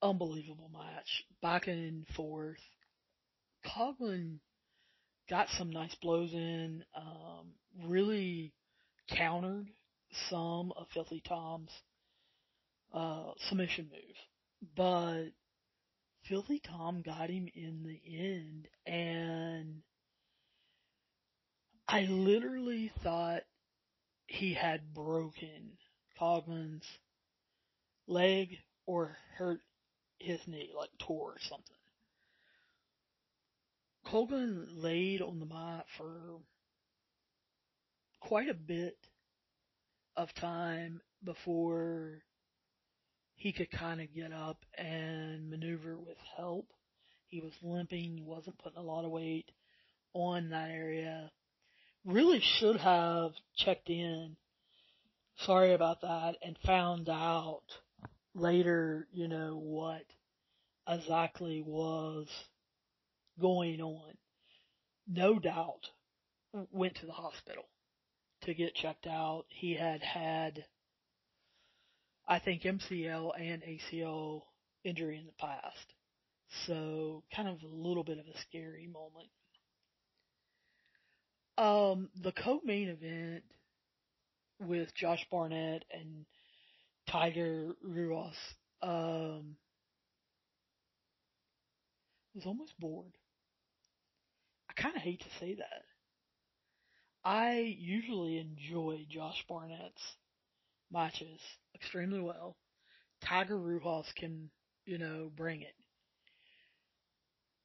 unbelievable 0.02 0.70
match. 0.70 1.24
Back 1.40 1.66
and 1.66 2.06
forth. 2.08 2.60
Coughlin 3.66 4.40
got 5.30 5.48
some 5.56 5.70
nice 5.70 5.94
blows 6.02 6.34
in, 6.34 6.84
um, 6.94 7.54
really 7.88 8.52
countered 9.08 9.68
some 10.28 10.72
of 10.76 10.86
Filthy 10.92 11.22
Tom's 11.26 11.70
uh, 12.92 13.32
submission 13.48 13.88
moves. 13.90 14.18
But 14.76 15.30
Filthy 16.28 16.60
Tom 16.60 17.02
got 17.02 17.30
him 17.30 17.48
in 17.54 17.82
the 17.82 18.00
end, 18.14 18.68
and 18.86 19.80
I 21.88 22.02
literally 22.02 22.92
thought 23.02 23.42
he 24.26 24.54
had 24.54 24.94
broken 24.94 25.78
Coughlin's 26.18 26.86
leg 28.06 28.58
or 28.86 29.16
hurt 29.36 29.60
his 30.18 30.40
knee, 30.46 30.70
like 30.76 30.90
tore 30.98 31.32
or 31.32 31.40
something. 31.40 31.76
Coughlin 34.06 34.66
laid 34.76 35.22
on 35.22 35.40
the 35.40 35.46
mat 35.46 35.86
for 35.96 36.40
quite 38.20 38.48
a 38.48 38.54
bit 38.54 38.96
of 40.16 40.32
time 40.34 41.00
before 41.24 42.22
he 43.34 43.52
could 43.52 43.70
kind 43.70 44.00
of 44.00 44.14
get 44.14 44.32
up 44.32 44.64
and 44.76 45.50
maneuver 45.50 45.98
with 45.98 46.18
help. 46.36 46.66
He 47.26 47.40
was 47.40 47.52
limping, 47.62 48.16
he 48.16 48.22
wasn't 48.22 48.58
putting 48.58 48.78
a 48.78 48.82
lot 48.82 49.04
of 49.04 49.10
weight 49.10 49.50
on 50.12 50.50
that 50.50 50.70
area. 50.70 51.30
Really 52.04 52.40
should 52.40 52.76
have 52.76 53.32
checked 53.56 53.88
in. 53.88 54.36
Sorry 55.38 55.72
about 55.72 56.02
that 56.02 56.36
and 56.42 56.56
found 56.64 57.08
out 57.08 57.62
later, 58.34 59.06
you 59.12 59.26
know, 59.26 59.56
what 59.56 60.04
exactly 60.86 61.62
was 61.66 62.28
going 63.40 63.80
on. 63.80 64.12
No 65.08 65.38
doubt 65.38 65.90
went 66.70 66.96
to 66.96 67.06
the 67.06 67.12
hospital 67.12 67.64
to 68.42 68.54
get 68.54 68.74
checked 68.74 69.06
out. 69.06 69.44
He 69.48 69.74
had 69.74 70.02
had, 70.02 70.64
I 72.28 72.38
think, 72.38 72.62
MCL 72.62 73.32
and 73.38 73.62
ACL 73.62 74.42
injury 74.84 75.18
in 75.18 75.26
the 75.26 75.32
past. 75.38 75.94
So 76.66 77.22
kind 77.34 77.48
of 77.48 77.62
a 77.62 77.74
little 77.74 78.04
bit 78.04 78.18
of 78.18 78.26
a 78.26 78.38
scary 78.40 78.86
moment. 78.86 79.30
Um, 81.56 82.08
the 82.20 82.32
co-main 82.32 82.88
event 82.88 83.44
with 84.60 84.94
Josh 84.94 85.24
Barnett 85.30 85.84
and 85.92 86.26
Tiger 87.06 87.74
Ruas, 87.82 88.34
um, 88.82 89.56
was 92.34 92.46
almost 92.46 92.78
bored. 92.80 93.16
I 94.68 94.72
kind 94.80 94.96
of 94.96 95.02
hate 95.02 95.20
to 95.20 95.30
say 95.38 95.54
that. 95.54 95.84
I 97.24 97.76
usually 97.78 98.38
enjoy 98.38 99.06
Josh 99.08 99.44
Barnett's 99.48 100.02
matches 100.90 101.40
extremely 101.74 102.20
well. 102.20 102.56
Tiger 103.22 103.58
Ruas 103.58 104.06
can, 104.16 104.50
you 104.84 104.98
know, 104.98 105.30
bring 105.34 105.62
it. 105.62 105.74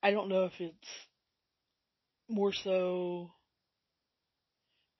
I 0.01 0.11
don't 0.11 0.29
know 0.29 0.45
if 0.45 0.53
it's 0.59 0.87
more 2.29 2.53
so 2.53 3.31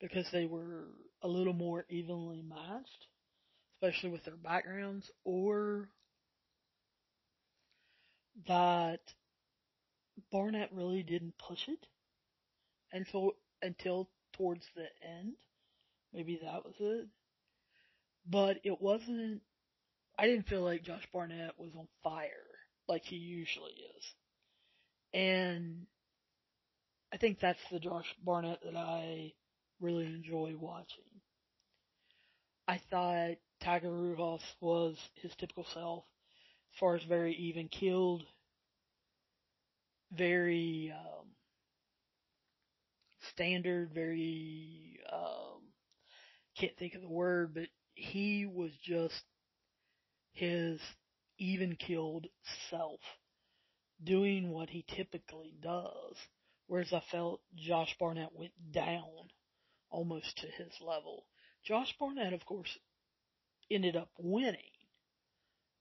because 0.00 0.26
they 0.32 0.46
were 0.46 0.88
a 1.22 1.28
little 1.28 1.52
more 1.52 1.84
evenly 1.88 2.42
matched, 2.42 3.06
especially 3.76 4.10
with 4.10 4.24
their 4.24 4.36
backgrounds, 4.36 5.10
or 5.24 5.88
that 8.46 9.00
Barnett 10.30 10.72
really 10.72 11.02
didn't 11.02 11.34
push 11.38 11.68
it 11.68 11.86
until 12.92 13.32
until 13.62 14.08
towards 14.34 14.66
the 14.74 14.86
end. 15.06 15.34
Maybe 16.12 16.40
that 16.42 16.64
was 16.64 16.74
it. 16.80 17.06
But 18.26 18.58
it 18.64 18.80
wasn't 18.80 19.42
I 20.18 20.26
didn't 20.26 20.48
feel 20.48 20.62
like 20.62 20.82
Josh 20.84 21.06
Barnett 21.12 21.58
was 21.58 21.72
on 21.76 21.88
fire 22.02 22.28
like 22.88 23.04
he 23.04 23.16
usually 23.16 23.72
is. 23.96 24.14
And 25.14 25.86
I 27.12 27.16
think 27.16 27.40
that's 27.40 27.58
the 27.70 27.80
Josh 27.80 28.14
Barnett 28.24 28.60
that 28.64 28.76
I 28.76 29.32
really 29.80 30.06
enjoy 30.06 30.54
watching. 30.58 31.04
I 32.68 32.80
thought 32.90 33.36
Tiger 33.62 33.90
Ruas 33.90 34.42
was 34.60 34.96
his 35.14 35.32
typical 35.38 35.66
self 35.74 36.04
as 36.72 36.78
far 36.78 36.94
as 36.94 37.02
very 37.02 37.34
even 37.34 37.68
killed, 37.68 38.22
very 40.12 40.92
um, 40.96 41.26
standard, 43.32 43.90
very 43.92 45.00
um, 45.12 45.62
can't 46.58 46.76
think 46.78 46.94
of 46.94 47.02
the 47.02 47.08
word, 47.08 47.54
but 47.54 47.68
he 47.94 48.46
was 48.46 48.70
just 48.84 49.24
his 50.32 50.80
even 51.38 51.76
killed 51.76 52.26
self, 52.70 53.00
doing 54.02 54.50
what 54.50 54.70
he 54.70 54.84
typically 54.96 55.54
does. 55.62 56.16
Whereas 56.66 56.92
I 56.92 57.02
felt 57.10 57.40
Josh 57.56 57.96
Barnett 57.98 58.30
went 58.32 58.52
down 58.72 59.30
almost 59.90 60.38
to 60.38 60.46
his 60.46 60.72
level. 60.80 61.24
Josh 61.64 61.94
Barnett, 61.98 62.32
of 62.32 62.44
course, 62.46 62.78
ended 63.70 63.96
up 63.96 64.10
winning, 64.18 64.60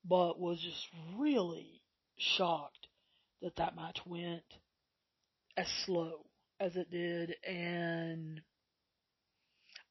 but 0.06 0.40
was 0.40 0.60
just 0.60 0.88
really 1.18 1.82
shocked 2.18 2.88
that 3.42 3.56
that 3.56 3.76
match 3.76 4.00
went 4.06 4.44
as 5.58 5.68
slow 5.86 6.26
as 6.60 6.76
it 6.76 6.92
did, 6.92 7.36
and 7.48 8.42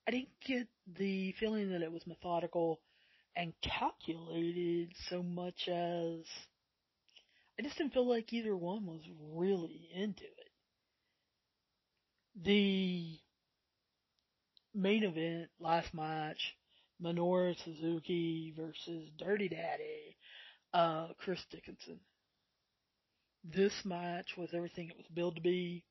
I 0.06 0.10
didn't 0.10 0.28
get 0.46 0.68
the 0.98 1.32
feeling 1.40 1.70
that 1.72 1.82
it 1.82 1.92
was 1.92 2.06
methodical 2.06 2.80
and 3.36 3.52
calculated 3.62 4.92
so 5.08 5.22
much 5.22 5.68
as 5.68 6.24
I 7.58 7.62
just 7.62 7.76
didn't 7.76 7.92
feel 7.92 8.08
like 8.08 8.32
either 8.32 8.56
one 8.56 8.86
was 8.86 9.02
really 9.32 9.88
into 9.94 10.24
it. 10.24 10.50
The 12.44 13.18
main 14.74 15.04
event 15.04 15.48
last 15.60 15.92
match, 15.94 16.56
Minoru 17.02 17.56
Suzuki 17.64 18.52
versus 18.56 19.10
Dirty 19.18 19.48
Daddy, 19.48 20.16
uh, 20.74 21.08
Chris 21.18 21.44
Dickinson. 21.50 22.00
This 23.44 23.72
match 23.84 24.36
was 24.36 24.50
everything 24.52 24.88
it 24.90 24.96
was 24.96 25.06
billed 25.14 25.36
to 25.36 25.42
be. 25.42 25.84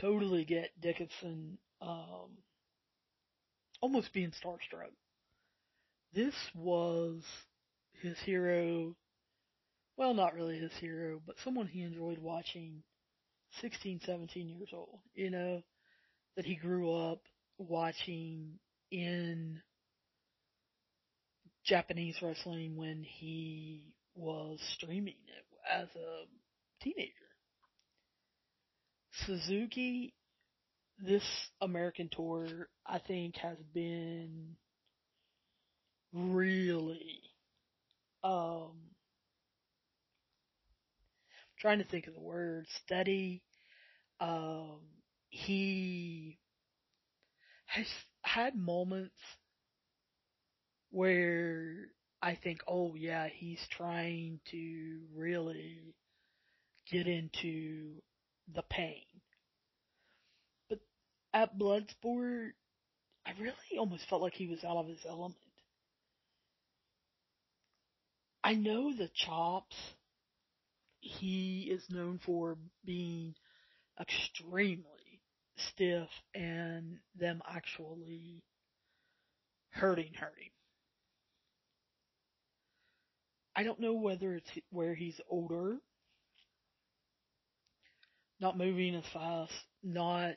Totally 0.00 0.44
get 0.44 0.70
Dickinson 0.80 1.58
um, 1.80 2.38
almost 3.80 4.12
being 4.12 4.32
starstruck. 4.32 4.90
This 6.12 6.34
was 6.54 7.22
his 8.02 8.18
hero. 8.20 8.96
Well, 9.96 10.14
not 10.14 10.34
really 10.34 10.58
his 10.58 10.72
hero, 10.74 11.20
but 11.24 11.36
someone 11.44 11.68
he 11.68 11.82
enjoyed 11.82 12.18
watching 12.18 12.82
16, 13.60 14.00
17 14.04 14.48
years 14.48 14.70
old. 14.72 14.98
You 15.14 15.30
know, 15.30 15.62
that 16.36 16.44
he 16.44 16.56
grew 16.56 16.92
up 16.94 17.20
watching 17.58 18.58
in 18.90 19.60
Japanese 21.64 22.16
wrestling 22.20 22.76
when 22.76 23.04
he 23.04 23.92
was 24.14 24.60
streaming 24.74 25.14
it 25.28 25.44
as 25.70 25.88
a 25.96 26.24
teenager. 26.82 27.12
Suzuki, 29.26 30.14
this 30.98 31.24
American 31.60 32.08
tour, 32.10 32.68
I 32.86 32.98
think 32.98 33.36
has 33.36 33.56
been 33.72 34.56
really, 36.12 37.20
um, 38.22 38.72
trying 41.58 41.78
to 41.78 41.84
think 41.84 42.06
of 42.06 42.14
the 42.14 42.20
word, 42.20 42.66
steady, 42.84 43.42
um, 44.20 44.80
he 45.34 46.38
has 47.66 47.88
had 48.22 48.54
moments 48.54 49.18
where 50.92 51.88
I 52.22 52.38
think, 52.40 52.60
oh 52.68 52.94
yeah, 52.94 53.26
he's 53.26 53.58
trying 53.68 54.38
to 54.52 55.00
really 55.12 55.96
get 56.88 57.08
into 57.08 57.94
the 58.54 58.62
pain. 58.70 59.02
But 60.68 60.78
at 61.32 61.58
Bloodsport, 61.58 62.52
I 63.26 63.32
really 63.40 63.78
almost 63.78 64.08
felt 64.08 64.22
like 64.22 64.34
he 64.34 64.46
was 64.46 64.62
out 64.62 64.76
of 64.76 64.86
his 64.86 65.04
element. 65.04 65.34
I 68.44 68.54
know 68.54 68.94
the 68.96 69.10
chops. 69.12 69.74
He 71.00 71.68
is 71.72 71.82
known 71.90 72.20
for 72.24 72.56
being 72.84 73.34
extremely 74.00 74.93
stiff 75.56 76.08
and 76.34 76.98
them 77.18 77.42
actually 77.48 78.42
hurting 79.70 80.12
hurting. 80.14 80.50
I 83.56 83.62
don't 83.62 83.80
know 83.80 83.94
whether 83.94 84.34
it's 84.34 84.50
where 84.70 84.94
he's 84.94 85.20
older, 85.30 85.76
not 88.40 88.58
moving 88.58 88.96
as 88.96 89.04
fast, 89.12 89.52
not. 89.82 90.36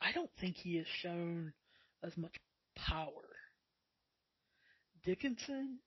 I 0.00 0.12
don't 0.12 0.30
think 0.40 0.56
he 0.56 0.76
has 0.76 0.86
shown 1.02 1.52
as 2.02 2.16
much 2.16 2.34
power. 2.76 3.10
Dickinson 5.04 5.78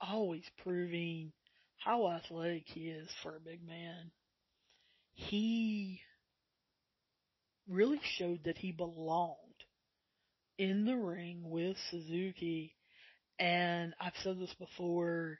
always 0.00 0.44
proving 0.62 1.32
how 1.78 2.08
athletic 2.08 2.64
he 2.66 2.88
is 2.88 3.08
for 3.22 3.36
a 3.36 3.40
big 3.40 3.66
man. 3.66 4.10
He 5.14 6.00
really 7.70 8.00
showed 8.18 8.40
that 8.44 8.58
he 8.58 8.72
belonged 8.72 9.36
in 10.58 10.84
the 10.84 10.96
ring 10.96 11.42
with 11.44 11.76
Suzuki. 11.90 12.74
And 13.38 13.94
I've 14.00 14.16
said 14.22 14.38
this 14.38 14.54
before 14.58 15.38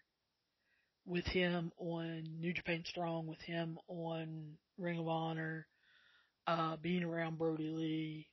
with 1.05 1.27
him 1.27 1.73
on 1.79 2.25
New 2.39 2.53
Japan 2.53 2.85
Strong, 2.87 3.27
with 3.27 3.41
him 3.41 3.79
on 3.89 4.53
Ring 4.79 4.99
of 4.99 5.09
Honor, 5.09 5.67
uh, 6.47 6.77
being 6.77 7.03
around 7.03 7.37
Brodie 7.37 7.69
Lee, 7.69 8.29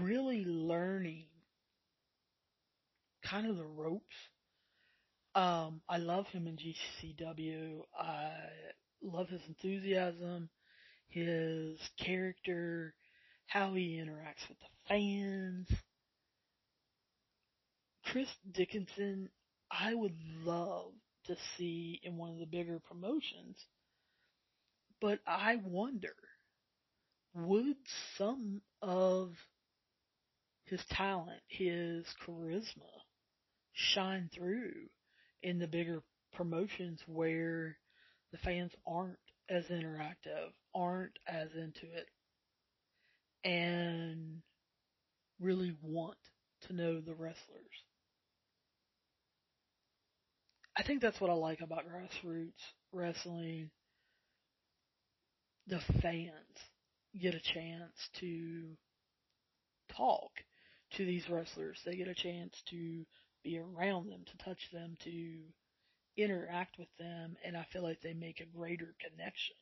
really 0.00 0.44
learning 0.44 1.26
kind 3.24 3.48
of 3.48 3.56
the 3.56 3.66
ropes. 3.66 4.04
Um, 5.34 5.80
I 5.88 5.98
love 5.98 6.26
him 6.28 6.46
in 6.46 6.56
GCW. 6.56 7.80
I 7.98 8.30
love 9.02 9.28
his 9.28 9.42
enthusiasm 9.48 10.48
his 11.08 11.78
character, 11.98 12.94
how 13.46 13.74
he 13.74 14.02
interacts 14.02 14.48
with 14.48 14.58
the 14.58 14.88
fans. 14.88 15.68
Chris 18.04 18.28
Dickinson, 18.52 19.28
I 19.70 19.94
would 19.94 20.16
love 20.44 20.92
to 21.26 21.36
see 21.56 22.00
in 22.02 22.16
one 22.16 22.32
of 22.32 22.38
the 22.38 22.46
bigger 22.46 22.78
promotions, 22.78 23.56
but 25.00 25.18
I 25.26 25.56
wonder, 25.64 26.14
would 27.34 27.76
some 28.16 28.62
of 28.80 29.32
his 30.64 30.80
talent, 30.90 31.40
his 31.48 32.04
charisma 32.26 32.90
shine 33.72 34.30
through 34.34 34.72
in 35.42 35.58
the 35.58 35.66
bigger 35.66 36.02
promotions 36.32 37.00
where 37.06 37.76
the 38.32 38.38
fans 38.38 38.72
aren't 38.86 39.18
as 39.48 39.64
interactive, 39.66 40.50
aren't 40.76 41.18
as 41.26 41.48
into 41.56 41.86
it, 41.94 42.06
and 43.48 44.42
really 45.40 45.74
want 45.82 46.18
to 46.66 46.74
know 46.74 47.00
the 47.00 47.14
wrestlers. 47.14 47.84
I 50.76 50.82
think 50.82 51.00
that's 51.00 51.20
what 51.20 51.30
I 51.30 51.34
like 51.34 51.62
about 51.62 51.84
grassroots 51.88 52.52
wrestling. 52.92 53.70
The 55.68 55.80
fans 56.02 56.32
get 57.20 57.34
a 57.34 57.40
chance 57.40 58.10
to 58.20 58.76
talk 59.96 60.30
to 60.92 61.04
these 61.06 61.28
wrestlers. 61.30 61.80
They 61.84 61.96
get 61.96 62.08
a 62.08 62.14
chance 62.14 62.62
to 62.70 63.04
be 63.42 63.58
around 63.58 64.10
them, 64.10 64.24
to 64.26 64.44
touch 64.44 64.70
them, 64.72 64.96
to 65.04 65.38
interact 66.16 66.78
with 66.78 66.88
them, 66.98 67.36
and 67.44 67.56
I 67.56 67.66
feel 67.72 67.82
like 67.82 68.00
they 68.02 68.14
make 68.14 68.40
a 68.40 68.58
greater 68.58 68.94
connection. 69.00 69.56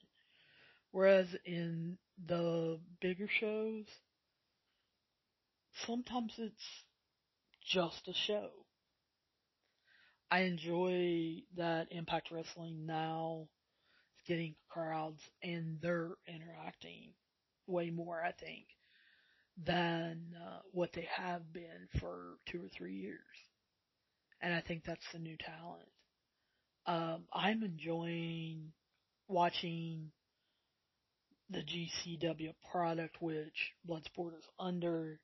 Whereas 0.94 1.26
in 1.44 1.98
the 2.24 2.78
bigger 3.00 3.26
shows, 3.40 3.84
sometimes 5.84 6.32
it's 6.38 6.84
just 7.66 8.06
a 8.06 8.12
show. 8.28 8.50
I 10.30 10.42
enjoy 10.42 11.42
that 11.56 11.88
Impact 11.90 12.30
Wrestling 12.30 12.86
now 12.86 13.48
is 14.16 14.28
getting 14.28 14.54
crowds 14.68 15.18
and 15.42 15.80
they're 15.82 16.12
interacting 16.28 17.14
way 17.66 17.90
more, 17.90 18.22
I 18.22 18.30
think, 18.30 18.66
than 19.66 20.36
uh, 20.40 20.60
what 20.70 20.92
they 20.92 21.08
have 21.12 21.52
been 21.52 21.88
for 21.98 22.36
two 22.48 22.58
or 22.58 22.68
three 22.68 22.94
years. 22.94 23.18
And 24.40 24.54
I 24.54 24.60
think 24.60 24.84
that's 24.84 25.10
the 25.12 25.18
new 25.18 25.36
talent. 25.38 25.88
Um, 26.86 27.24
I'm 27.34 27.64
enjoying 27.64 28.70
watching 29.26 30.12
the 31.50 31.62
GCW 31.62 32.54
product, 32.70 33.16
which 33.20 33.72
Bloodsport 33.88 34.38
is 34.38 34.44
under. 34.58 35.20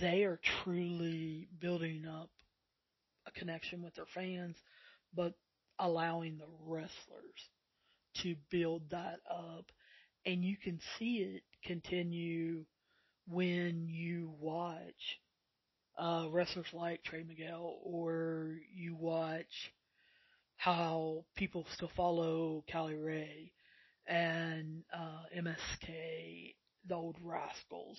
They 0.00 0.22
are 0.22 0.40
truly 0.62 1.48
building 1.60 2.06
up 2.06 2.30
a 3.26 3.30
connection 3.32 3.82
with 3.82 3.94
their 3.94 4.06
fans, 4.14 4.56
but 5.14 5.34
allowing 5.78 6.38
the 6.38 6.48
wrestlers 6.66 6.90
to 8.22 8.36
build 8.50 8.82
that 8.90 9.20
up. 9.30 9.66
And 10.26 10.44
you 10.44 10.56
can 10.56 10.80
see 10.98 11.16
it 11.16 11.42
continue 11.66 12.64
when 13.28 13.88
you 13.88 14.32
watch 14.40 15.18
uh, 15.98 16.26
wrestlers 16.30 16.66
like 16.72 17.02
Trey 17.04 17.24
Miguel 17.26 17.78
or 17.84 18.56
you 18.74 18.96
watch 18.96 19.72
how 20.56 21.24
people 21.36 21.66
still 21.74 21.90
follow 21.96 22.64
Kylie 22.72 23.02
Rae 23.02 23.52
and 24.06 24.82
uh, 24.92 25.22
MSK, 25.36 26.54
the 26.86 26.94
old 26.94 27.16
Rascalz, 27.22 27.98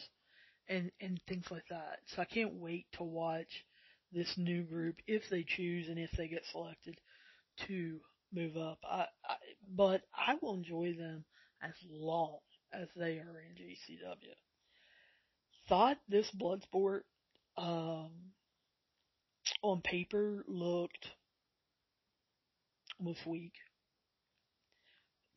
and 0.67 0.91
and 1.01 1.19
things 1.27 1.45
like 1.51 1.65
that. 1.69 1.99
So 2.07 2.21
I 2.21 2.25
can't 2.25 2.53
wait 2.55 2.85
to 2.93 3.03
watch 3.03 3.65
this 4.11 4.33
new 4.37 4.63
group 4.63 4.97
if 5.07 5.29
they 5.29 5.43
choose 5.43 5.89
and 5.89 5.99
if 5.99 6.11
they 6.11 6.27
get 6.27 6.45
selected 6.51 6.99
to 7.67 7.99
move 8.33 8.57
up. 8.57 8.79
I, 8.83 9.05
I 9.27 9.35
but 9.75 10.01
I 10.13 10.35
will 10.41 10.55
enjoy 10.55 10.93
them 10.97 11.25
as 11.61 11.73
long 11.89 12.37
as 12.73 12.87
they 12.95 13.17
are 13.17 13.41
in 13.41 13.55
GCW. 13.55 14.33
Thought 15.67 15.97
this 16.07 16.29
Bloodsport 16.31 17.01
um, 17.57 18.11
on 19.63 19.81
paper 19.81 20.43
looked 20.47 21.07
was 22.99 23.17
weak. 23.25 23.53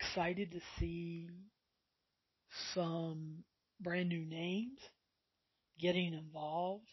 Excited 0.00 0.52
to 0.52 0.60
see 0.78 1.28
some 2.74 3.44
brand 3.80 4.08
new 4.08 4.24
names 4.24 4.78
getting 5.80 6.14
involved, 6.14 6.88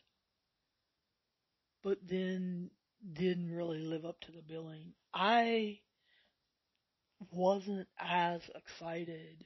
but 1.84 1.98
then 2.08 2.70
didn't 3.14 3.52
really 3.52 3.80
live 3.80 4.06
up 4.06 4.20
to 4.22 4.32
the 4.32 4.42
billing. 4.42 4.94
I 5.14 5.80
wasn't 7.32 7.88
as 8.00 8.42
excited 8.56 9.46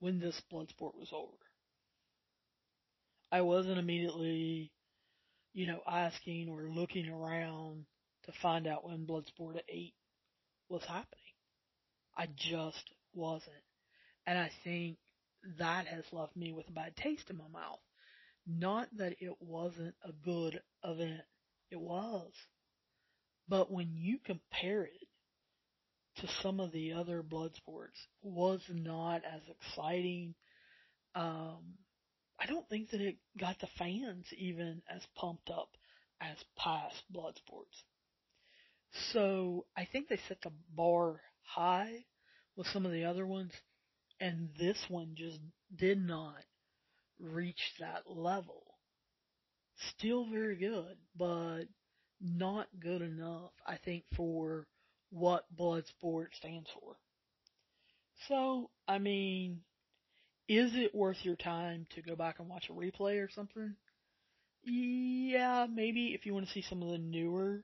when 0.00 0.18
this 0.18 0.40
Bloodsport 0.52 0.96
was 0.96 1.10
over. 1.12 1.32
I 3.30 3.42
wasn't 3.42 3.78
immediately, 3.78 4.72
you 5.52 5.66
know, 5.66 5.80
asking 5.86 6.48
or 6.48 6.68
looking 6.68 7.08
around 7.08 7.84
to 8.24 8.32
find 8.32 8.66
out 8.66 8.84
when 8.84 9.06
Bloodsport 9.06 9.60
8 9.68 9.94
was 10.68 10.84
happening. 10.84 11.27
I 12.18 12.26
just 12.36 12.90
wasn't. 13.14 13.54
And 14.26 14.36
I 14.36 14.50
think 14.64 14.98
that 15.58 15.86
has 15.86 16.04
left 16.12 16.36
me 16.36 16.52
with 16.52 16.68
a 16.68 16.72
bad 16.72 16.96
taste 16.96 17.30
in 17.30 17.36
my 17.38 17.48
mouth. 17.52 17.78
Not 18.46 18.88
that 18.96 19.14
it 19.20 19.36
wasn't 19.40 19.94
a 20.04 20.12
good 20.24 20.60
event. 20.82 21.22
It 21.70 21.80
was. 21.80 22.32
But 23.48 23.70
when 23.70 23.92
you 23.94 24.18
compare 24.24 24.84
it 24.84 25.08
to 26.16 26.28
some 26.42 26.58
of 26.58 26.72
the 26.72 26.92
other 26.92 27.22
blood 27.22 27.54
sports, 27.56 27.98
was 28.22 28.60
not 28.68 29.22
as 29.24 29.42
exciting. 29.48 30.34
Um, 31.14 31.74
I 32.40 32.46
don't 32.46 32.68
think 32.68 32.90
that 32.90 33.00
it 33.00 33.16
got 33.38 33.58
the 33.60 33.68
fans 33.78 34.26
even 34.36 34.82
as 34.94 35.02
pumped 35.16 35.50
up 35.50 35.68
as 36.20 36.36
past 36.56 37.02
blood 37.10 37.34
sports. 37.36 37.76
So 39.12 39.66
I 39.76 39.86
think 39.90 40.08
they 40.08 40.18
set 40.28 40.40
the 40.42 40.52
bar 40.74 41.20
high 41.48 42.04
with 42.56 42.66
some 42.68 42.84
of 42.84 42.92
the 42.92 43.04
other 43.04 43.26
ones, 43.26 43.52
and 44.20 44.50
this 44.58 44.78
one 44.88 45.14
just 45.16 45.38
did 45.76 45.98
not 45.98 46.36
reach 47.20 47.74
that 47.80 48.02
level. 48.06 48.62
Still 49.96 50.26
very 50.30 50.56
good, 50.56 50.96
but 51.16 51.64
not 52.20 52.66
good 52.80 53.02
enough, 53.02 53.52
I 53.66 53.78
think, 53.84 54.04
for 54.16 54.66
what 55.10 55.44
Bloodsport 55.56 56.34
stands 56.34 56.68
for. 56.80 56.96
So, 58.26 58.70
I 58.88 58.98
mean, 58.98 59.60
is 60.48 60.72
it 60.74 60.94
worth 60.94 61.18
your 61.22 61.36
time 61.36 61.86
to 61.94 62.02
go 62.02 62.16
back 62.16 62.40
and 62.40 62.48
watch 62.48 62.68
a 62.68 62.72
replay 62.72 63.24
or 63.24 63.30
something? 63.32 63.74
Yeah, 64.64 65.66
maybe 65.72 66.08
if 66.08 66.26
you 66.26 66.34
want 66.34 66.46
to 66.46 66.52
see 66.52 66.64
some 66.68 66.82
of 66.82 66.90
the 66.90 66.98
newer 66.98 67.62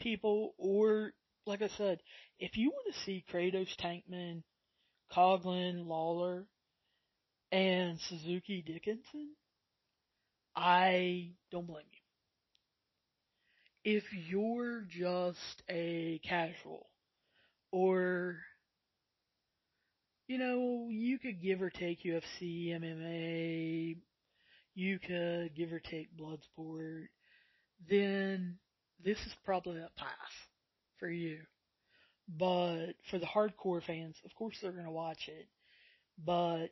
people, 0.00 0.54
or 0.58 1.12
like 1.46 1.62
I 1.62 1.68
said, 1.76 2.00
if 2.38 2.56
you 2.56 2.70
want 2.70 2.94
to 2.94 3.00
see 3.04 3.24
Kratos 3.32 3.68
Tankman, 3.82 4.42
Coughlin, 5.14 5.86
Lawler, 5.86 6.46
and 7.50 7.98
Suzuki 8.08 8.62
Dickinson, 8.66 9.30
I 10.54 11.32
don't 11.50 11.66
blame 11.66 11.84
you. 13.84 13.96
If 13.96 14.04
you're 14.28 14.82
just 14.88 15.62
a 15.68 16.20
casual, 16.28 16.88
or 17.72 18.38
you 20.28 20.38
know, 20.38 20.86
you 20.90 21.18
could 21.18 21.42
give 21.42 21.60
or 21.60 21.70
take 21.70 22.04
UFC, 22.04 22.68
MMA, 22.68 23.96
you 24.74 24.98
could 25.00 25.56
give 25.56 25.72
or 25.72 25.80
take 25.80 26.16
Bloodsport, 26.16 27.06
then 27.88 28.58
this 29.02 29.18
is 29.18 29.34
probably 29.44 29.80
a 29.80 29.90
pass 29.96 30.49
for 31.00 31.08
you. 31.08 31.38
But 32.28 32.92
for 33.10 33.18
the 33.18 33.26
hardcore 33.26 33.82
fans, 33.82 34.14
of 34.24 34.34
course 34.36 34.56
they're 34.62 34.70
going 34.70 34.84
to 34.84 34.90
watch 34.90 35.26
it. 35.26 35.48
But 36.24 36.68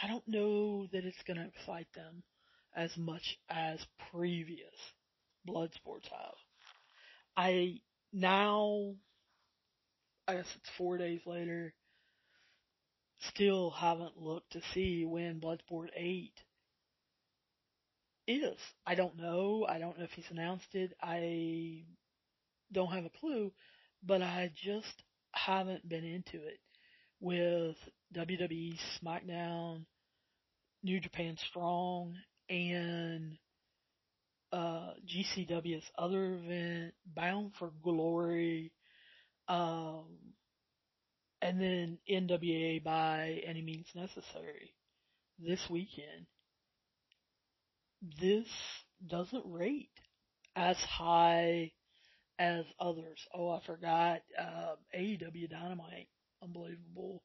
I 0.00 0.06
don't 0.06 0.28
know 0.28 0.86
that 0.92 1.04
it's 1.04 1.22
going 1.26 1.38
to 1.38 1.46
excite 1.46 1.92
them 1.94 2.22
as 2.76 2.96
much 2.96 3.38
as 3.50 3.84
previous 4.12 4.74
Bloodsports 5.48 6.08
have. 6.10 6.36
I 7.36 7.80
now, 8.12 8.94
I 10.28 10.34
guess 10.34 10.46
it's 10.56 10.70
four 10.76 10.98
days 10.98 11.20
later, 11.26 11.74
still 13.34 13.70
haven't 13.70 14.18
looked 14.18 14.52
to 14.52 14.60
see 14.74 15.04
when 15.04 15.40
Bloodsport 15.40 15.88
8 15.96 16.32
is. 18.28 18.58
I 18.86 18.94
don't 18.94 19.16
know. 19.18 19.66
I 19.68 19.78
don't 19.78 19.98
know 19.98 20.04
if 20.04 20.12
he's 20.12 20.30
announced 20.30 20.74
it. 20.74 20.92
I 21.00 21.84
don't 22.72 22.92
have 22.92 23.04
a 23.04 23.18
clue, 23.20 23.52
but 24.02 24.22
I 24.22 24.50
just 24.54 25.02
haven't 25.32 25.88
been 25.88 26.04
into 26.04 26.36
it 26.46 26.58
with 27.20 27.76
WWE 28.14 28.78
SmackDown, 29.02 29.84
New 30.82 31.00
Japan 31.00 31.36
Strong, 31.48 32.14
and 32.48 33.38
uh, 34.52 34.90
GCW's 35.06 35.84
other 35.96 36.34
event, 36.34 36.94
Bound 37.06 37.52
for 37.58 37.70
Glory, 37.82 38.72
um, 39.48 40.04
and 41.40 41.60
then 41.60 41.98
NWA 42.10 42.82
by 42.82 43.40
any 43.46 43.62
means 43.62 43.86
necessary 43.94 44.74
this 45.38 45.60
weekend. 45.70 46.26
This 48.20 48.46
doesn't 49.06 49.44
rate 49.46 49.90
as 50.54 50.76
high 50.76 51.72
as 52.38 52.64
others. 52.80 53.20
Oh, 53.34 53.50
I 53.50 53.60
forgot, 53.64 54.22
uh, 54.38 54.76
AEW 54.96 55.50
Dynamite. 55.50 56.08
Unbelievable. 56.42 57.22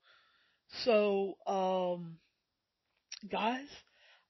So, 0.84 1.36
um, 1.48 2.18
guys, 3.30 3.68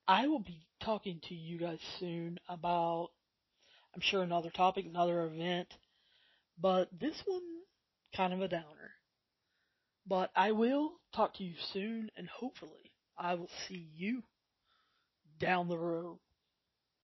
I 0.07 0.27
will 0.27 0.39
be 0.39 0.67
talking 0.81 1.19
to 1.27 1.35
you 1.35 1.57
guys 1.57 1.79
soon 1.99 2.39
about, 2.47 3.09
I'm 3.93 4.01
sure 4.01 4.21
another 4.23 4.49
topic, 4.49 4.85
another 4.85 5.25
event, 5.25 5.67
but 6.59 6.89
this 6.97 7.21
one, 7.25 7.41
kind 8.15 8.33
of 8.33 8.41
a 8.41 8.47
downer. 8.47 8.91
But 10.05 10.31
I 10.35 10.51
will 10.51 10.93
talk 11.13 11.35
to 11.35 11.43
you 11.43 11.55
soon 11.73 12.09
and 12.15 12.27
hopefully 12.27 12.93
I 13.17 13.35
will 13.35 13.49
see 13.67 13.89
you 13.95 14.23
down 15.39 15.67
the 15.67 15.77
road. 15.77 16.19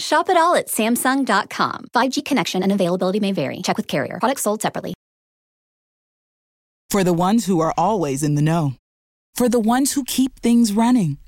Shop 0.00 0.30
it 0.30 0.36
all 0.36 0.56
at 0.56 0.68
Samsung.com. 0.68 1.88
5G 1.94 2.24
connection 2.24 2.62
and 2.62 2.72
availability 2.72 3.20
may 3.20 3.32
vary. 3.32 3.60
Check 3.62 3.76
with 3.76 3.86
carrier. 3.86 4.18
Products 4.18 4.42
sold 4.42 4.62
separately. 4.62 4.94
For 6.90 7.04
the 7.04 7.12
ones 7.12 7.46
who 7.46 7.60
are 7.60 7.74
always 7.76 8.22
in 8.22 8.34
the 8.34 8.42
know, 8.42 8.74
for 9.34 9.48
the 9.48 9.60
ones 9.60 9.92
who 9.92 10.04
keep 10.04 10.40
things 10.40 10.72
running, 10.72 11.18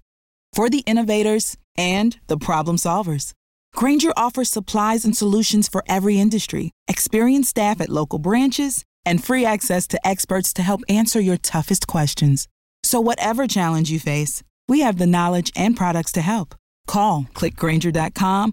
for 0.54 0.68
the 0.68 0.82
innovators 0.86 1.56
and 1.76 2.18
the 2.26 2.38
problem 2.38 2.76
solvers. 2.76 3.32
Grainger 3.74 4.12
offers 4.16 4.50
supplies 4.50 5.04
and 5.04 5.16
solutions 5.16 5.68
for 5.68 5.84
every 5.86 6.18
industry, 6.18 6.72
experienced 6.88 7.50
staff 7.50 7.80
at 7.80 7.88
local 7.88 8.18
branches, 8.18 8.84
and 9.06 9.22
free 9.22 9.44
access 9.44 9.86
to 9.86 10.06
experts 10.06 10.52
to 10.54 10.62
help 10.62 10.80
answer 10.88 11.20
your 11.20 11.38
toughest 11.38 11.86
questions. 11.86 12.48
So, 12.82 13.00
whatever 13.00 13.46
challenge 13.46 13.90
you 13.90 14.00
face, 14.00 14.42
we 14.68 14.80
have 14.80 14.98
the 14.98 15.06
knowledge 15.06 15.52
and 15.56 15.76
products 15.76 16.12
to 16.12 16.20
help. 16.20 16.54
Call 16.86 17.26
clickgrainger.com 17.34 18.52